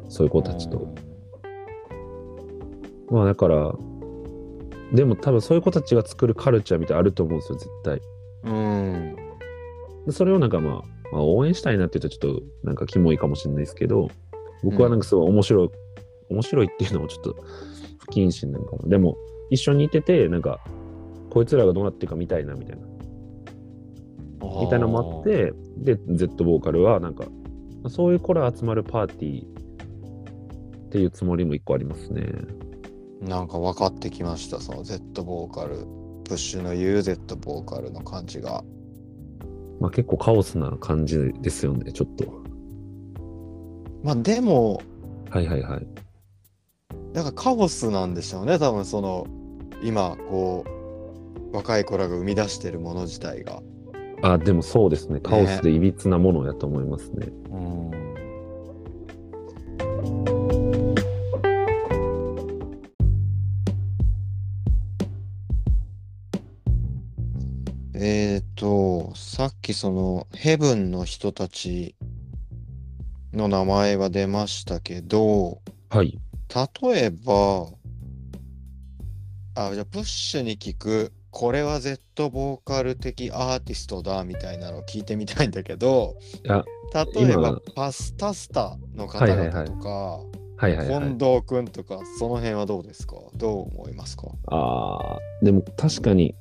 [0.09, 0.93] そういう子たちと。
[3.11, 3.73] まあだから、
[4.93, 8.01] でも多分そういう子たちが作るカルチャーみたいなのあると思うんですよ、絶対。
[8.45, 9.17] うん。
[10.07, 14.09] でそれをなんかまあ、まあ、応援したいなって言うとちょっとなんかキモいかもしれないですけど、
[14.63, 15.71] 僕はなんかすごい面白い、
[16.31, 17.37] 面白いっていうのもちょっと
[17.99, 18.89] 不謹慎なのかな。
[18.89, 19.17] でも、
[19.51, 20.61] 一緒にいてて、なんか、
[21.31, 22.87] こいつらがどうなってるか見たいなみたいな。
[24.61, 27.25] みたいなのもあって、で、Z ボーカルはなんか、
[27.89, 32.27] そういう子ら集まるパーティーっていうつもりも一個ありますね。
[33.21, 35.87] なんか分かってきました、その Z ボーカル、
[36.25, 38.65] プッシュの UZ ボーカルの感じが。
[39.83, 42.25] まあ結構カオスな感じですよね、ちょっと。
[44.05, 44.81] まあでも、
[45.29, 45.87] はいはいはい。
[47.13, 49.27] なんかカオスなんでしょうね、多分その、
[49.83, 50.65] 今、こ
[51.53, 53.61] う、若い子らが生み出してるもの自体が。
[54.23, 55.19] あ、でもそうですね。
[55.19, 57.27] カオスでいびつなものやと思いますね。
[57.51, 57.91] うん。
[69.63, 71.95] きそのヘブンの人たち
[73.33, 76.19] の名前は出ましたけど、はい。
[76.83, 77.69] 例えば、
[79.55, 89.89] あ、じゃあプッシュに聞く、これは Z ボーカル的アーティストだみたいなのを聞いてみたいんだけど、例えば今パスタスタの方々とか、
[90.59, 91.17] はいはいはい。
[91.17, 93.17] 近藤くんとか、その辺はどうですか？
[93.35, 94.29] どう思いますか？
[94.49, 96.35] ああ、でも確かに、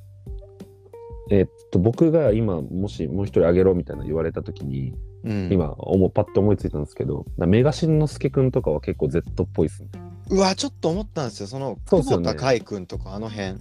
[1.32, 9.88] えっと、僕が今、もしもう一人あげろみたいな言われたときに、うん、今、思うパッと思いついたんですけど、だメガシンのすけくんとかは結構 Z っぽいですね。
[10.28, 11.46] うわ、ちょっと思ったんですよ。
[11.46, 13.52] その、久保田海くんとか、あの辺。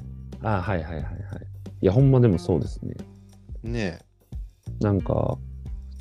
[0.41, 1.13] ああ、はいはいはいはい。
[1.81, 2.95] いや、ほんまでもそうですね。
[3.63, 3.99] ね
[4.81, 5.37] なんか、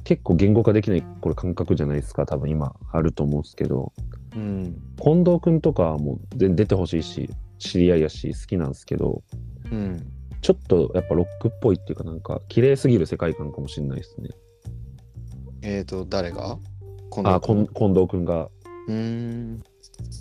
[0.02, 3.92] 結構言語化できない、これ感覚じゃないですか、多分今あると思うんですけど、
[4.34, 4.38] え。
[4.38, 4.82] うん。
[5.00, 7.30] 近藤くんとかはもう出てほしいし、
[7.60, 9.22] 知り合いやし、好きなんですけど、
[9.70, 10.19] うん。
[10.40, 14.30] ちょっとやっぱロックっぽいっていうかなんか綺麗すぎる世界観かもしれないですね。
[15.62, 16.58] えっ、ー、と、誰が？
[17.10, 18.48] 近あ、近藤くんが。
[18.88, 19.62] うーん。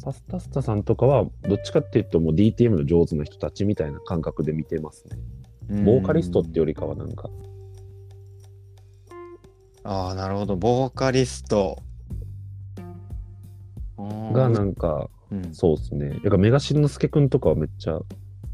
[0.03, 5.83] パスタスタさんとかはどっちかっていうともう DTM の上手な人たちみたいな感覚で見てますね。
[5.83, 7.29] ボーカリストってよりかはなんか、
[9.83, 10.55] ああ、なるほど。
[10.55, 11.77] ボーカリスト。
[13.97, 16.09] がなんか、うん、そうですね。
[16.09, 17.99] だからメガシンのすけくんとかはめっちゃ、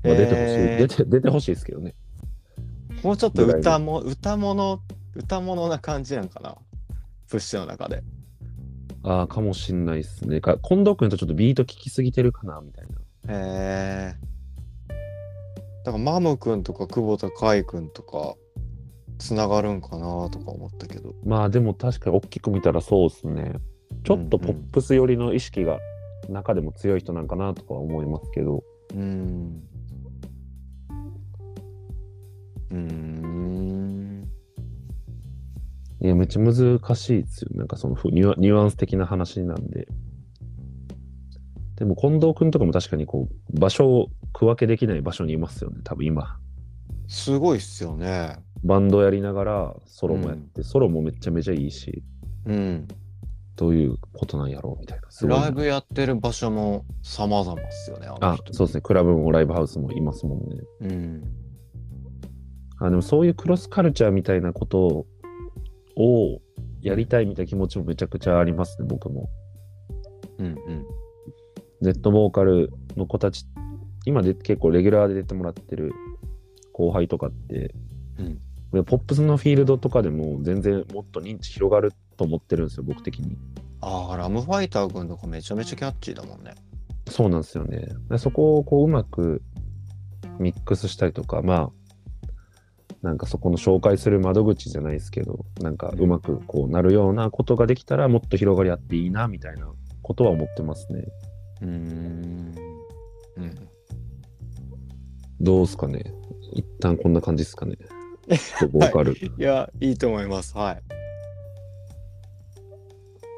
[0.06, 1.96] まあ、出てほしい、えー出て、出てほしいですけどね。
[3.04, 4.80] もうちょっと歌も、歌物、
[5.16, 6.56] 歌物な感じなんかな。
[7.30, 8.04] プッシュの中で。
[9.04, 10.42] ああ、かもしんないですね。
[10.42, 13.34] か近藤くんとちょっとビート聞きすぎてるかな、みたいな。
[13.34, 14.16] へえ。
[15.84, 18.36] だからマムくんとか久保田海くんとか、
[19.20, 21.14] つながるんかなとか思ったけど。
[21.24, 23.54] まあでも確かに大きく見たらそうですね。
[24.04, 25.80] ちょっとポップス寄りの意識が
[26.30, 28.64] 中でも強い人なんかなとかは思いますけど。
[28.92, 29.65] うーん。
[32.76, 34.30] うーん。
[36.02, 37.50] いや、めっちゃ難しいですよ。
[37.56, 39.88] なんかそのふニュアニュアンス的な話なんで。
[41.78, 46.38] でも近藤くんとかも確かにこう、場所を区分けできない場所にいますよね、多分今。
[47.08, 48.38] すごいっすよね。
[48.64, 52.02] バンドやりながらソロもやって、ソロもめちゃめちゃいいし、
[52.46, 52.88] うん。
[53.56, 55.28] どういうことなんやろうみたいな。
[55.28, 58.08] ライブやってる場所も様々っすよね。
[58.08, 58.82] あのあ人、そうですね。
[58.82, 60.46] クラブもライブハウスもいますもんね。
[60.82, 61.24] うん。
[62.80, 65.06] あでもそういうクロスカルチャーみたいなこと
[65.96, 66.42] を
[66.82, 69.30] やりたいみたいな気持ちもめちゃくちゃありますね、僕も。
[70.40, 70.86] うんうん。
[71.82, 73.46] ネットボーカルの子たち、
[74.06, 75.94] 今で結構レギュラーで出てもらってる
[76.74, 77.74] 後輩とかって、
[78.20, 78.40] うん
[78.76, 83.38] でポップスのフィールドとかでも全然もっと認知広がると思ってるんですよ、僕的に。
[83.80, 86.56] ああ、ラムファイター君とかめちゃめちゃキャッチーだもんね。
[87.10, 87.88] そうなんですよね。
[88.10, 89.42] でそこをこううまく
[90.40, 91.70] ミックスしたりとか、まあ、
[93.06, 101.06] なんかそこの紹介する窓口じゃないですけど、なんかうまくこうなるようなことができたらもっと広がりあっていいなみたいなことは思ってますね。
[101.62, 102.56] うーん。
[103.38, 103.70] うん。
[105.40, 106.04] どうですかね？
[106.54, 107.78] 一旦こんな感じですかね？
[108.72, 109.14] ボーカル。
[109.14, 110.58] いや、いいと思います。
[110.58, 110.72] は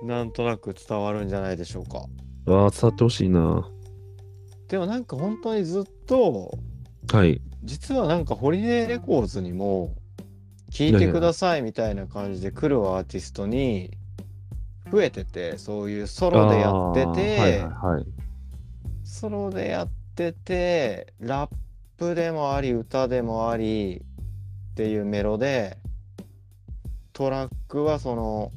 [0.01, 0.05] い。
[0.05, 2.05] なんとなく伝わるんじゃないでしょうか。
[2.47, 3.69] ああ、伝わってほしいな。
[4.69, 6.57] でもなんか本当にずっと、
[7.11, 7.41] はい。
[7.67, 9.93] 実はなんかホリデーレコーズにも、
[10.71, 13.91] 聞いてくださいみたいな感じで来るアーティストに
[14.91, 18.05] 増えてて、そういうソロでやってて、はいはいはい。
[19.03, 21.51] ソロでやってて、ラッ
[21.97, 24.01] プでもあり、歌でもあり
[24.71, 25.77] っていうメロで、
[27.11, 28.51] トラックはその、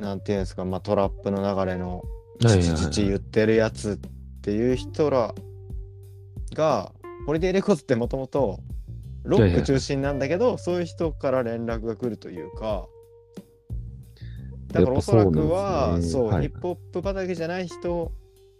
[0.00, 2.02] なんていうんですか、まあトラップの流れの、
[2.40, 5.34] チはいはいはいチチチ言ってるやつっていう人ら
[6.54, 6.92] が、
[7.26, 8.60] ホリデーレコーズってもともと
[9.24, 12.86] ロック中心なんだけど、そういう人から連絡が来るというか、
[14.68, 18.12] だからおそらくは、そう、はいヒップホップ畑じゃない人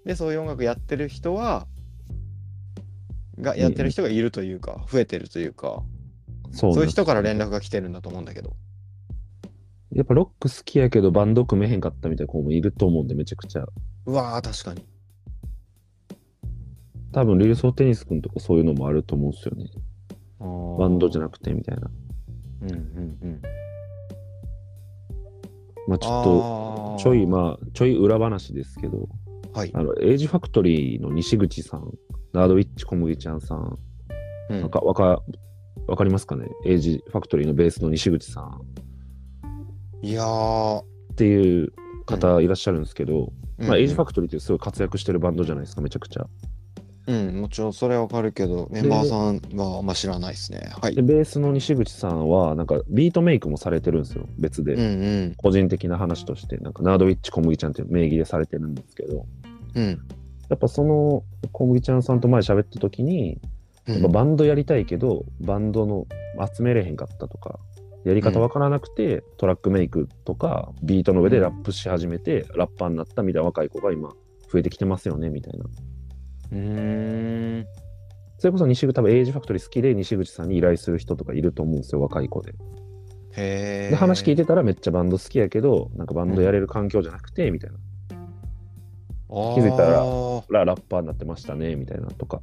[0.05, 1.67] で、そういう音楽やってる人は、
[3.41, 5.83] がやってる人がいるというか、増えてるというか、
[6.53, 7.47] そういう人から連絡。
[7.47, 8.55] 絡が来てるんだと思うんだけど。
[9.95, 13.67] やっぱロック好きやけどバンド組めへんかったみたいな子もいると思うんでめちゃくちゃ。
[14.07, 14.87] うわー、確かに。
[17.13, 19.71] 多分リルソーテニス君とかそういうのもあると思うんですよね。
[20.79, 21.91] バンドじゃななくてみたいな。
[22.63, 23.43] うんうんうん。
[25.89, 29.09] まあちょっと、とちょい、まあ、ちょい裏話ですけど、
[29.53, 29.71] はい。
[29.75, 31.93] あの、 Age Factory の西口さん、
[32.33, 33.79] ナードウィッチ小麦ちゃんさん、
[34.51, 35.23] うんなんか、わか、
[35.87, 36.49] わかりますかね？
[36.64, 38.61] Age Factory のベースの西口さん
[40.03, 40.85] いやー、っ
[41.17, 41.73] ていう
[42.07, 46.27] 方いらっしゃるんですけど、まあ、 Age Factory ってすごい活躍してるバンドじゃないですか、めちゃくちゃ。
[47.07, 50.71] うん、もちろんそれはわかるけど、メンバーさんはあんま知らないですね。
[50.81, 50.95] はい。
[50.95, 54.75] で、ベースの西口さんは、なんか、ビートメイクもされてるんですよ、別で。
[54.75, 54.85] うんう
[55.31, 55.35] ん。
[55.37, 59.27] 個人的な話として、なんか、ナードウィッチ小麦ちゃんっていう名義でされてるんですけど、
[59.75, 59.99] うん。
[60.49, 66.07] やっぱその小麦ちゃんさんと前喋った時に、うんやっぱバンドやりたいけど、バンドの
[66.55, 67.59] 集めれへんかったとか、
[68.05, 74.11] やり方わからなくて、トラックメイクとか、ビートの上でラップし始めて、ラッパーになったみたいな若い子が今、
[74.53, 75.65] 増えてきてますよね、みたいな。
[76.53, 77.67] うーん。
[78.39, 82.55] それこそ西口、多分エイジファクトリー好きで西口さんに依頼する人とかいると思うんですよ、若い子で。
[83.37, 83.91] へえ。
[83.91, 87.77] で、話聞いてたらめっちゃバンド好きやけど、なんかバンドやれる環境じゃなくて、みたいな。
[89.29, 90.05] 気づいたら
[90.51, 92.43] ララッパーになってましたね、みたいなとか。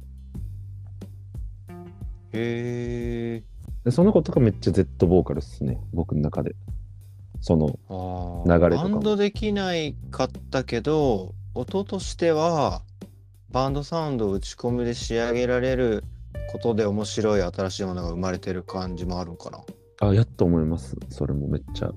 [2.32, 3.42] へえ。
[3.84, 6.56] で、その子とかめっちゃ Z ボーカルっすね、僕の中で。
[7.40, 12.82] その、あ流れとかもバンドできないかったけど、音としては、
[13.50, 16.04] バンドサウンドを打ち込みで仕上げられる
[16.52, 19.64] ことで面白い新しいものが生まれてる感じもあるんかな。
[20.00, 20.96] あ、やっと思います。
[21.08, 21.92] それもめっちゃ。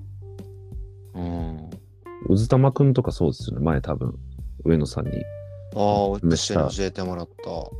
[1.14, 1.70] うん。
[2.28, 4.18] うずたまくんとかそうですよね、前多分、
[4.64, 5.12] 上野さんに、
[5.76, 7.44] ああ、めっちゃ教えてもらった。
[7.44, 7.72] こ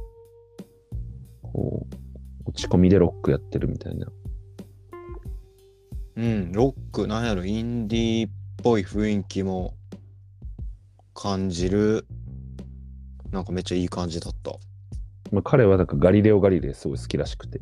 [1.52, 1.94] う、
[2.44, 4.06] 落ち込みでロックやってるみたいな。
[6.16, 8.30] うん、ロック、なんやろ、インディーっ
[8.62, 9.74] ぽい雰囲気も
[11.12, 12.06] 感じる。
[13.34, 14.52] なんかめっちゃいい感じだった。
[15.30, 17.60] まあ、彼はなんかガリレオ・ガリレイすごい好きらしくて、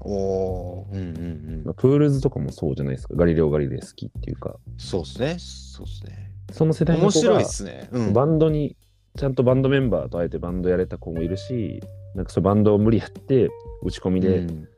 [0.00, 1.70] おお、うんうんうんま。
[1.72, 5.36] あ、プールズとかもそうじゃないですか、ガリレオ・ガリレイ好きっていうか、そうっすね。
[5.38, 6.30] そうっすね。
[6.52, 7.88] その世代の子面白いがっすね。
[7.90, 8.12] うん。
[8.12, 8.76] バンドに、
[9.16, 11.82] ちゃんとバンドメンバーとあえてバンドやれた子もいるし、
[12.14, 13.48] なんかそうバンドを無理やって、
[13.82, 14.68] 打ち込みでうん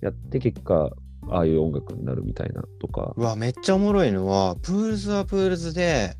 [0.00, 0.92] やって結果、
[1.30, 6.14] ああいう音楽になるみたいなとか、うわ、めっちゃおもろいのは、プールズはプールズで、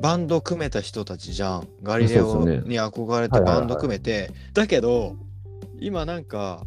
[0.00, 1.68] バンド組めた人たちじゃん。
[1.82, 4.30] ガリレオに憧れてバンド組めて。
[4.52, 5.16] だけど、
[5.78, 6.64] 今なんか、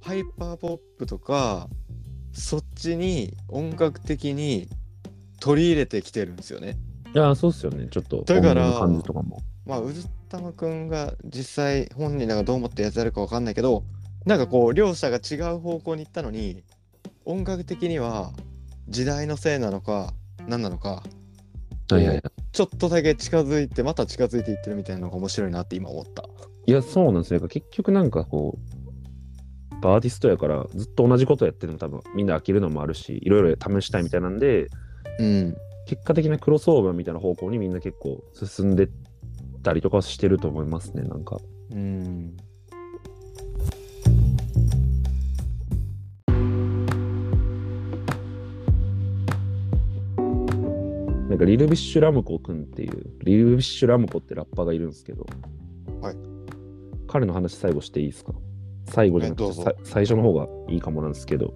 [0.00, 1.68] ハイパーポップとか、
[2.32, 4.68] そっちに音楽的に
[5.40, 6.78] 取り入れてきてるんですよね。
[7.14, 9.42] いや、そうっすよね、ちょっと、だから感じとかも。
[9.66, 13.84] まあ、うずたまくんが実際本人らがどう思ってやつやるかわかんないけど、
[14.26, 16.62] なんかこう両者が違う方向に行ったのに
[17.24, 18.32] 音楽的には
[18.88, 20.12] 時代のせいなのか
[20.46, 21.02] 何なのか
[21.94, 22.22] はいはいはい。
[22.52, 26.24] ちょっとだけ近づいてまた近づいていってるみたいなのが面白いなって今思った。
[26.66, 27.40] いや、そうなんですよ。
[27.48, 28.58] 結局なんかこ
[29.82, 34.68] う、アーティストやからずっと同じことやってるの多分みんな飽きるのもあるし、いろいろ試したいみたいなんで、
[35.18, 35.56] うん。
[35.86, 38.88] 結果的なクロスオーバーみたいな方向にみんな結構進んでっ
[39.62, 41.38] たりとかしてると思いますね、なんか。
[41.72, 42.36] うん。
[51.30, 55.24] なんかリル・ビッシュ・ラムコ君っていう、リル・ビッシュ・ラムコってラッパーがいるんですけど、
[56.02, 56.16] はい。
[57.06, 58.32] 彼の話最後していいですか？
[58.86, 61.54] 最後じゃなくて最初の方がいいかもなんですけど、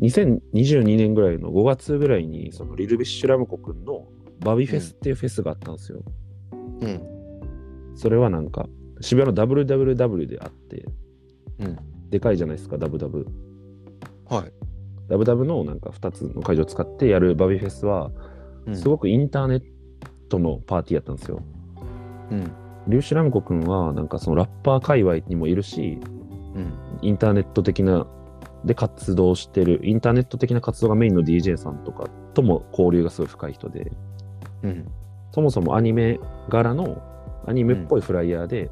[0.00, 4.06] 2022年ぐらいの5月ぐらいに、そのリル・ビッシュ・ラムコ君の
[4.40, 6.02] バビフェスっていうフェスがあったんですよ。
[6.52, 7.00] うん。
[7.94, 8.68] それはなんか、
[9.00, 10.84] 渋谷の WWW であって、
[11.60, 11.78] うん。
[12.10, 13.26] でかいじゃないですか、ダブダブ。
[14.28, 14.52] はい。
[15.08, 18.33] ダブダブのなんか2つの会場を使ってやるバビフェスは、うん
[18.72, 19.62] すごくインターネッ
[20.28, 21.42] トのパーティーやったんですよ。
[22.30, 22.52] うん。
[22.88, 25.98] リュウシュラムコ君はなんかそのラッパー界隈にもいるし、
[26.54, 26.72] うん。
[27.02, 28.06] インターネット的な
[28.64, 33.92] で活動してる、インターネット的な活動がメインの DJ さんとかとも交流がすごい深い人で、
[34.62, 34.88] うん。
[35.32, 37.02] そもそもアニメ柄の
[37.46, 38.70] アニメっぽいフライヤーで、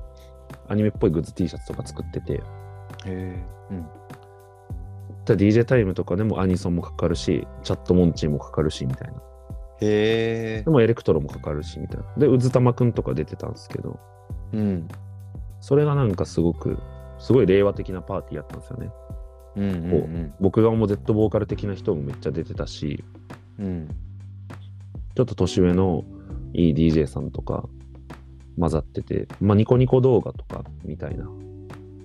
[0.69, 2.41] アニメっぽいグッズ T シャツとか作ってて、へ
[3.07, 3.45] え。
[3.71, 3.87] うん。
[5.25, 9.15] DJ タイムとかでもアニソンもかかるし、チャットモンチーもかかるしみたいな。
[9.83, 10.71] へえで。
[10.71, 12.05] もエレクトロもかかるしみたいな。
[12.17, 13.99] で、うずたまくんとか出てたんですけど、
[14.53, 14.89] うん。
[15.61, 16.79] それがなんかすごく、
[17.19, 18.91] すごい令和的なパーティーやったんですよね。
[19.57, 19.65] うん。
[19.65, 20.35] うん。
[20.41, 23.05] 僕が思う Z ボーカル的な人もめっちゃ出てたし、
[23.59, 23.89] うん。
[25.15, 26.05] ちょっと年上の
[26.55, 27.69] いい DJ さんとか
[28.59, 31.29] 混ざってて、まあニコニコ動画とかみたいなう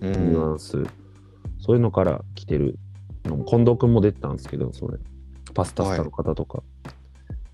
[0.01, 0.55] ニュアん。
[0.55, 0.84] ンス、
[1.59, 2.78] そういうのから来てる
[3.25, 4.97] のも、近藤くんも出てたんですけど、それ、
[5.53, 6.63] パスタスタの方とか。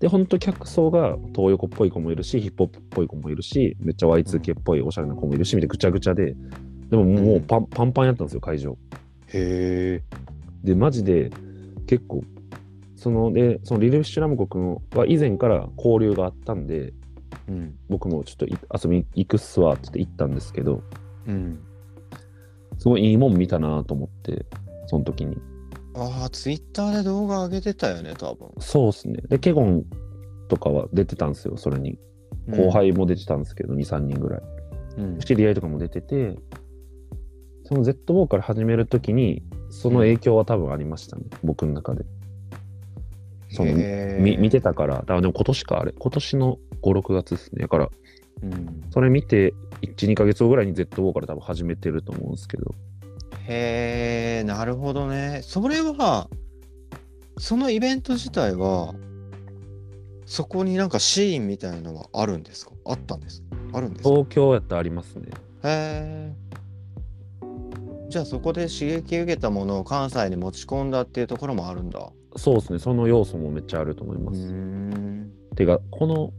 [0.04, 6.36] で、ほんと客層が東横っぽい子もいるし、ヒップホップっぽい子もいるし、めっちゃ Y2K っぽいおしゃれな子もいるし、みたいなぐちゃぐちゃで、
[6.90, 8.76] でももうパン,、パンパンやったんですよ、会場。
[9.28, 10.02] へえ。
[10.62, 11.30] で、マジで
[11.86, 12.22] 結構、
[12.96, 16.92] そので、そのリル・フィッシュラムコ君は以前から交流があったんで、
[17.48, 17.74] うん。
[17.88, 20.82] 僕もちょっとい遊びに行くっすわって言って行ったんですけど、
[21.26, 21.58] うん。
[22.76, 24.44] すごいいいもん見たなと思って、
[24.84, 25.38] その時に。
[25.94, 28.48] ああ、ツイッターで動画上げてたよね、多分。
[28.58, 29.18] そうですね。
[29.28, 29.84] で、ケゴン
[30.48, 31.98] とかは出てたんですよ、それに。
[32.50, 34.42] 後輩も出てたんですけど、2、3人ぐらい。
[34.98, 35.18] うん。
[35.20, 36.36] 知り合いとかも出てて、
[37.64, 42.04] その Z ボーカル始めるときに、その影響は多分ありましたね、僕の中で。
[43.50, 43.72] その
[44.20, 47.62] み見てたから、だからでも今年か、あれ、今年の5、6月ですね。
[47.62, 47.90] だから、
[48.42, 48.82] うん。
[48.90, 52.74] それ見て、1、2ヶ月後ぐらいに Z ボーカル多分始めてると思うんですけど、
[53.46, 55.40] へえ、なるほどね。
[55.42, 56.28] それは、
[57.38, 58.94] そのイベント自体は、
[60.26, 62.72] そこになんかシーンみたいなのはあるんですか？
[62.86, 63.56] あったんですか？
[63.74, 64.08] あるんですか？
[64.08, 65.28] 東京やったらありますね。
[65.62, 66.32] へえ。
[68.08, 72.10] じゃあそこで刺激受けたものを関西に持ち込んだっていうところもあるんだ。
[72.36, 74.52] そうですね、その要素もめっちゃあると思いうまーす。
[74.52, 75.30] ん。
[75.54, 76.32] てか、この、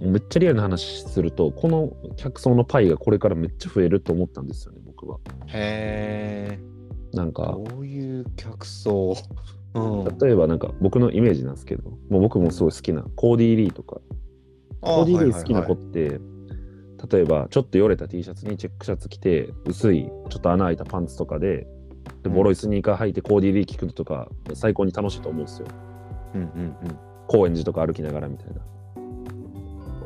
[0.00, 5.18] めっちゃリアルな話すると、この客層のパイがこれからめっちゃ増えると思ったんですよね、僕は。
[5.46, 7.16] へえ。
[7.16, 9.14] なんか、どういう客層
[9.74, 10.18] うん。
[10.18, 14.00] 例えばなんか僕のイメージなんですけど、もう僕もすごい好きなコーディー・リーとか、
[14.80, 16.20] コーディー・リー好きな子って、
[17.10, 21.66] 例えばちょっとよれた T シャツにチェックシャツ着て、薄いちょっと穴開いたパンツとかで、で
[22.26, 25.68] うんボロいスニーカー履いてコーディー・リー聞くのとか、最高に楽しいと思うんですよ。
[26.34, 26.76] うんうん
[27.28, 28.62] 高円寺とか歩きながらみたいな。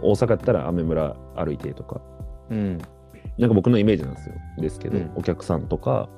[0.02, 2.00] 大阪やったら雨村歩いてとか、
[2.50, 2.78] うん。
[3.42, 3.48] うん。
[3.48, 4.34] なんか僕のイメージなんですよ。
[4.58, 6.08] ですけど、うんお客さんとか、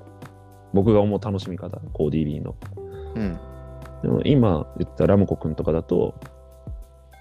[0.72, 2.54] 僕が思う楽しみ方、コーディー・リーの。
[3.14, 3.38] うん。
[4.02, 6.14] でも今言ったラムコ君とかだと、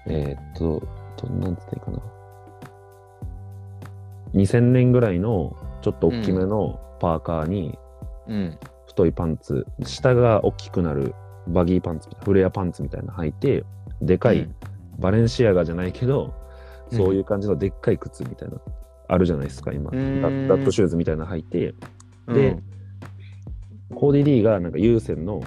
[0.06, 0.86] えーっと、
[1.16, 1.98] となんつっていいかな。
[4.34, 7.78] 2000年ぐらいのちょっと大きめのパーカーに
[8.26, 8.58] うん。
[8.86, 11.14] 太いパンツ、下が大きくなる
[11.48, 13.64] バギーパンツみたいな、フレアパンツみたいなの履いて、
[14.00, 14.48] でかい
[14.98, 16.44] バレンシアガじゃないけど、うん
[16.92, 18.58] そういう感じのでっかい靴みたいな、
[19.08, 19.90] あるじゃないですか、今。
[19.90, 21.74] ダうんットシューズみたいなの履いて、
[22.26, 22.34] うん。
[22.34, 22.56] で
[23.94, 25.42] コーディ・リーがなんか有線の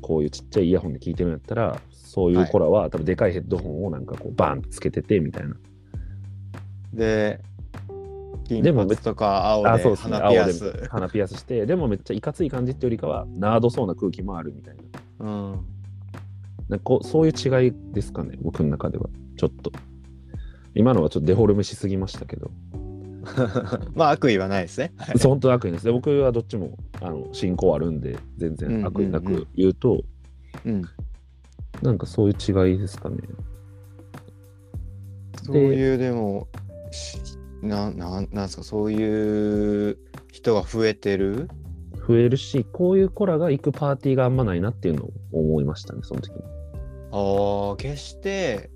[0.00, 5.56] こういうちっちゃいイヤホンで聞いてるんやったら、そういう子らは多分でかいヘッドホンをなんかこうバンってつけててみたいな。
[6.94, 7.40] で、
[8.48, 10.88] 金でも髪とか青で鼻ピア青ス。
[10.88, 14.76] 鼻ピアスして、でもめっちゃいかつい感じってよりかは、ナードそうな空気もあるみたい
[15.18, 15.26] な。
[15.26, 15.52] うん。
[16.68, 19.08] なんかこうそういう違いですかね、僕の中では。
[19.36, 19.70] ちょっと。
[20.74, 22.50] 今のはちょっとデフォルメしすぎましたけど。
[23.94, 24.92] まあ悪意はないですね。
[25.22, 25.92] 本当に悪意ですね。
[25.92, 29.72] 僕はどっちもあの信仰あるんで、全然悪意なうんうんうんく言
[30.64, 30.82] うん、
[31.82, 33.16] なんかそういう違いですかね。
[35.44, 36.48] そういうでも
[36.90, 37.18] し
[37.62, 38.62] ななんなんですか？
[38.62, 39.98] そういう
[40.32, 41.48] 人が増えてる？
[42.06, 46.38] 増えるし、こういう子らが行くパーティーがあんまないなっていうのを思いましたね、その時に。
[47.12, 48.70] ああ決して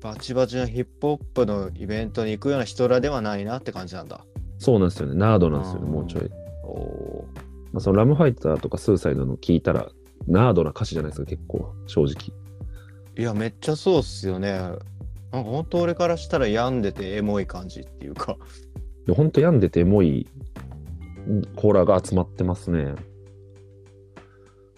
[0.00, 4.24] バチバチのヒップホップのイベントに行くような人らではないなって感じなんだ。
[4.58, 5.14] そうなんですよね。
[5.14, 6.30] ナードなんですよね、うんもうちょい。
[6.64, 7.24] お
[7.72, 9.88] まあ、そのラムファイターとかスーサイドの聞いたら、
[10.26, 12.32] ナードな歌詞じゃないですか、結構、正直。
[13.16, 14.52] いやめっちゃそうっすよね。
[14.52, 18.36] なんか本当俺からしたら病んでてエモい感じっていうか。
[19.06, 20.26] でほんと病んでてエモい
[21.56, 22.94] コーラが集まってますね。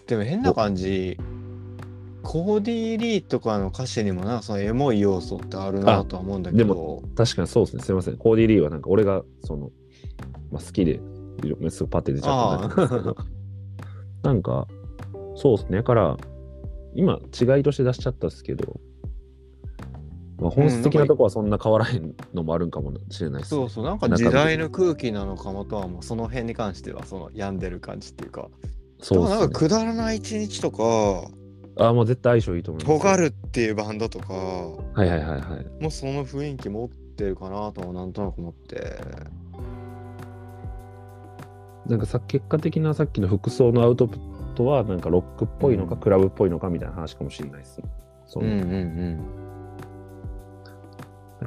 [0.07, 1.17] でも変な感じ。
[2.23, 7.01] コーディー・リーとかの歌詞にもなんかそのエモい要素ってあるなとは思うんだけでど。
[7.15, 7.83] 確かにそうですね。
[7.83, 8.17] すいません。
[8.17, 9.71] コーディ・リーはなんか俺が、その、
[10.51, 10.99] まあ、好きで、
[11.69, 13.25] すぐパッて出ちゃったんですけどあ
[14.27, 14.67] なんか、
[15.35, 15.77] そうですね。
[15.77, 16.17] だから、
[16.93, 18.79] 今、違いとして出しちゃったんですけど、
[20.39, 23.61] まあ、本質的なとこはそんな変わらへんのもあるんかもしれないです、ね。
[23.61, 28.49] そうそう、なんか時代の空気なのかもとは、もうその辺に関しては、その病んでる感じっていうか。
[28.99, 29.49] そうねなんか。
[29.49, 31.29] くだらない一日とか、
[31.77, 32.99] ああ、もう絶対相性いいと思います。
[32.99, 35.81] 尖るっていうバンドとか、はいはいはいはい。
[35.81, 38.99] もうその雰囲気持ってるかなともなんとなく思って。
[41.87, 47.89] なんかさ結果的なさっきの服装のアウトプットはなんかロックっぽいのかクラブっぽいのかみたいな話かもしれないですね。
[48.27, 49.41] そうのんうん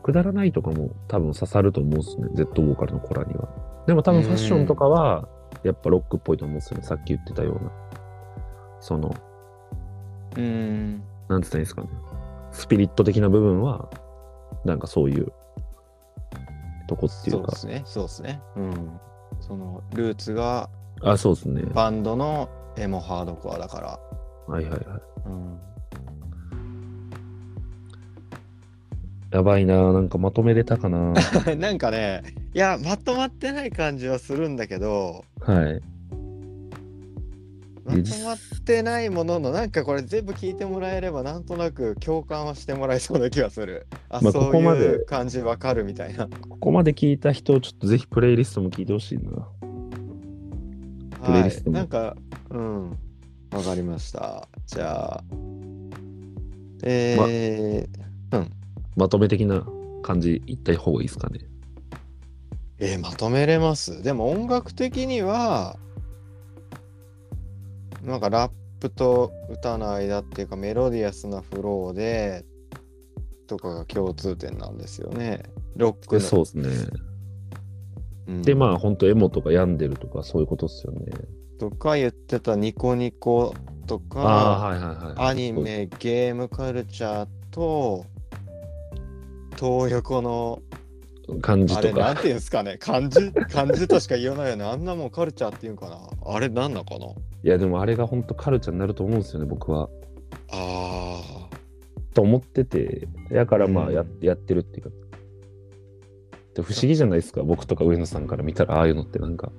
[0.03, 3.49] くだらないとかも多分刺さると思うんですね、Z ボーカルの子らには。
[3.87, 5.29] でも多分ファッションとかは
[5.62, 7.72] やっぱロックっぽいと思うんですよね、さっき言ってたような。
[8.81, 9.14] その、
[10.37, 10.45] うん。
[10.45, 11.03] うん。
[11.28, 11.89] なんつったらいいんですかね。
[12.53, 13.91] スピリット的な部分は、
[14.64, 15.32] なんかそういう
[16.87, 17.57] とこっていかそううで。
[17.57, 17.82] すね。
[17.85, 18.41] そうですね。
[18.57, 19.01] うん。
[19.41, 20.68] そのルーツが
[21.03, 21.62] あ、そうですね。
[21.74, 23.99] バンドのエモハードコアだから。
[24.53, 24.80] はいはいはい。
[25.26, 25.59] うん。
[29.30, 31.12] やばいななんかまとめれたかな
[31.59, 32.22] なんかね、
[32.55, 35.82] いや、まとまってない感じはするんだけど、はい。
[37.85, 43.87] まとまってないものの、なんかこれ全部聞いてもらえれば、なんとなく共感はしてもらえそうな気がする。
[44.09, 46.26] あ、まあここまでいう感じわかるみたいな。
[46.26, 49.22] ここまで聞いた人、ちょっとぜひプレイリストも聞いてほしいな。
[51.22, 51.45] プレイはい。
[51.45, 52.16] リストもなんか、
[52.51, 52.91] うん。
[53.53, 54.49] わかりました。
[54.66, 55.24] じゃあ、
[56.82, 58.05] えー
[58.97, 59.66] まとめ的な
[60.03, 61.41] 感じ言った方がいいですかね。
[62.78, 65.76] えーまとめれますでも音楽的には
[68.05, 72.45] なんかラップと歌の間っていうかメロディアスなフローで
[73.47, 75.43] とかが共通点なんですよね
[75.77, 76.69] ロックのそうですね。
[78.29, 81.13] うんで、まあ、ほんとエモとか病んでるとか、そういうことですよね。
[81.59, 83.55] とか言ってたニコニコ
[83.87, 85.29] とかああ、はいはいはい。
[85.31, 88.07] アニメゲームカルチャーと
[89.57, 90.63] 東横の。
[91.41, 92.23] 感じとあれなんか。
[92.23, 97.07] ていうんですかね漢字漢字としか言わないよねあんなもんカルチャーっていうんかなあれなんなのかな
[97.45, 99.91] いや、でもあれがほんとカルチャーになると思うんですよね、僕は。
[100.51, 101.49] あ
[102.15, 104.19] と思ってて、だからまあや,、うん。
[104.25, 104.91] やってるっていうか。
[106.55, 109.53] で不思議じゃないですか、僕とか上野さんから見たら、ああいうのってなんか、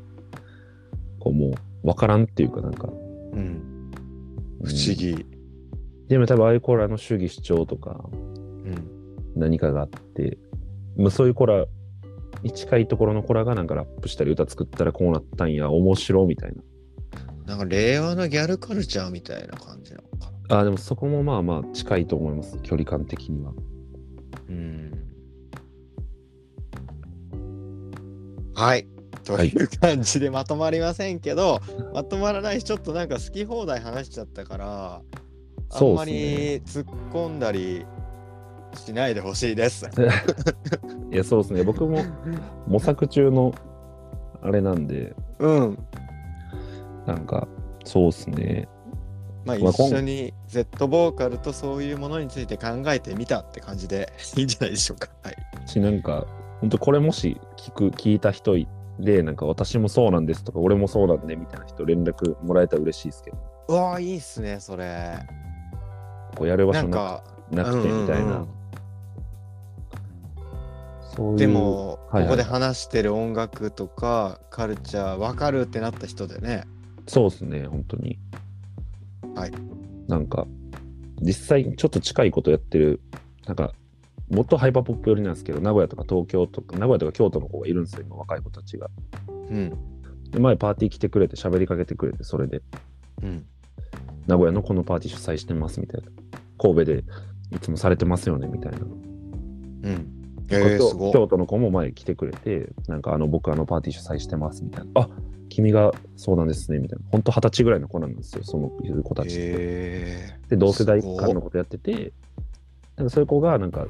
[1.20, 2.88] こうもう、わからんっていうかなんか。
[2.88, 2.92] ー
[3.36, 3.92] うん。
[4.64, 5.26] 不思うん議。
[6.08, 8.76] でも多分ああいう子らの主義主張とか、うん。
[9.36, 10.40] 何かがあって、
[10.98, 11.68] まあ、そういう子ら
[12.42, 16.64] に近いところの子らがなんかラップしたり歌作ったらこうなったんや面白みたいな
[17.54, 20.56] んか令和のギャルカルチャーみたいな感じなのかな。
[20.56, 22.58] なあでもそこもまあまあ近いと思います。
[22.64, 23.54] 距離感的には。
[24.50, 24.92] うん。
[28.56, 28.88] はい。
[29.24, 31.60] とはいいう感じでまとまりませんけど、
[31.94, 35.02] まとまらないしちょっとなんか好き放題話しちゃったから
[35.72, 37.86] あんまり突っ込んだり
[38.76, 39.86] しないでほしいです。
[41.12, 41.64] いやそうですね。
[41.64, 42.04] 僕も
[42.68, 43.54] 模索中の
[44.42, 45.16] あれなんで。
[45.40, 45.78] うん。
[47.06, 47.48] なんか
[47.84, 48.68] そうですね
[49.46, 55.10] まあまあ一緒に Z ボーカルとそういうものについて考えてみたって感じで いいんじゃないでしょうか。
[55.24, 55.36] はい。
[55.66, 56.26] しなんか
[56.62, 58.56] 本当これもし聞く聞いた人
[59.00, 63.38] でなんか私もそうなんですとか俺もそうなんでみたいな人連絡もらえたら嬉しいですけど
[63.68, 65.20] うわあいいっすねそれ。
[66.36, 68.48] こうやる場所ななんかなくてみたいな、うんうんうん
[71.16, 76.66] そういうでも、はいはいここで話してる音楽とかカルチャー分かるってなった人でね。
[77.08, 78.20] そうですね、本当に。
[79.36, 79.52] はい。
[80.08, 80.48] なんか、
[81.22, 83.02] 実際ちょっと近いことやってる、
[83.46, 83.74] なんか、
[84.30, 88.90] もっとハイパーポップ寄りなんですけど、名古屋とか東京とか、名古屋とか京都の子がいるんですよ、今、若い子たちが。
[89.50, 89.70] うん。
[90.32, 92.62] で、前パーティー来てくれて、喋りかけてくれて、それで、
[93.22, 93.46] うん。
[94.28, 96.08] 名古屋のこのパーティー主催してますみたいな。
[96.58, 97.04] 神戸で
[97.52, 98.80] いつもされてますよねみたいな。
[98.80, 100.08] うん。
[100.50, 101.14] えー、京すごい。
[101.14, 104.92] 京都の子も前来てくれて、なんかあの僕あのパーティー主催してますみたいな。
[104.96, 105.10] あ
[105.56, 107.06] 君がそうなんですねみたいな。
[107.12, 108.70] 本当二十歳ぐらいの子なんですよ、その
[109.04, 109.38] 子たちって。
[109.38, 112.12] えで、同世代間のことやってて、
[112.98, 113.88] なんかそういう子がなんか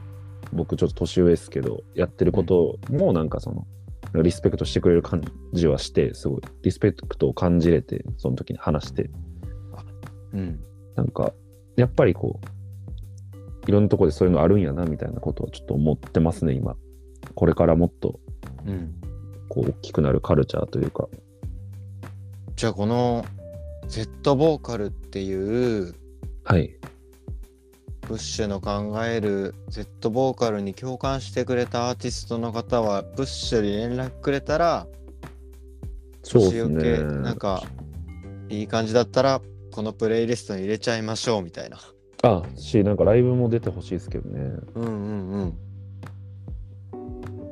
[0.53, 3.65] 僕ちょっと年上ですけど、やってることもなんかその、
[4.21, 10.37] リスペクトしてくれる感じはして、すごいリスペクトを感じれて、その時に話して、ー。
[10.37, 10.59] うん。
[10.95, 11.33] なんか、
[11.77, 16.75] やっぱりこう、いろんなところでそういうのあるんやな、みたいなことをちょっと思ってますね、今。
[17.33, 18.19] これからもっと、
[18.67, 18.93] うん。
[19.49, 21.09] こう、大きくなるカルチャーというか。
[22.55, 23.25] じゃあこの
[23.87, 25.93] Z ボーカルっていう
[26.43, 26.75] はい。
[28.07, 34.85] ブッシュの考える Z ボーカルに共感してくれたアーティストの方はブッシュに連絡くれたら
[36.21, 37.03] そうですね。
[37.21, 37.63] なんか
[38.49, 39.41] いい感じだったら
[39.71, 41.77] このプレイリストに入れちゃいましょうみたいな。
[42.23, 44.39] あ、し、なんかライブも出てほしいですけどね。
[44.73, 45.53] うんうんうん。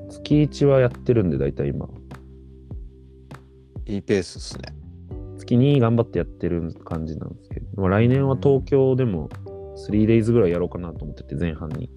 [0.09, 1.87] 月1はやってるんで、大体今。
[3.85, 4.82] いいペースですね。
[5.53, 9.29] 月2頑張ってやってる感じなんですけど、まあ、来年は東京でも
[9.89, 11.89] 3days ぐらいやろうかなと思ってて、前半に。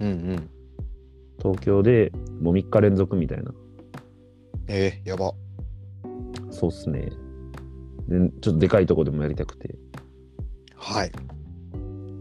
[0.00, 0.50] うんうん。
[1.38, 3.52] 東京でもう3日連続みたいな。
[4.68, 5.32] えー、やば。
[6.50, 7.10] そうっすね。
[8.08, 9.74] でちょっとでかいとこでもやりたくて。
[10.76, 11.12] はい。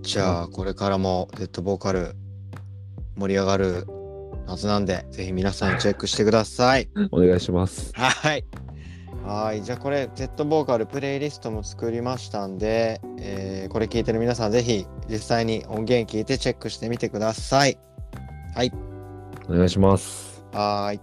[0.02, 2.16] じゃあこれからも Z ボーカル
[3.18, 3.86] 盛り上がる
[4.48, 6.90] はずなんでぜひ皆さんチェックしてください。
[7.12, 7.92] お願いします。
[7.96, 8.46] はい。
[9.26, 9.64] はい。
[9.64, 17.78] じゃあこれ Z ボーカルプレイリストも作りましたんで、えーこれ聞いてる皆さんぜひ実際に音源聞いてチェックしてみてください。
[18.54, 18.72] はい。
[19.50, 20.44] お願いします。
[20.54, 21.00] はーい。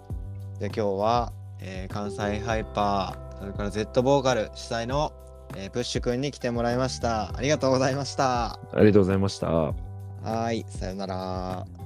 [0.61, 5.12] で今日は、えー関西ハイパー、それから Z ボーカル主催の、
[5.57, 7.37] えープッシュくんに来てもらいました。
[7.37, 8.53] ありがとうございました。
[8.53, 9.49] ありがとうございました。
[9.49, 10.64] はーい。
[10.68, 11.82] さよなら。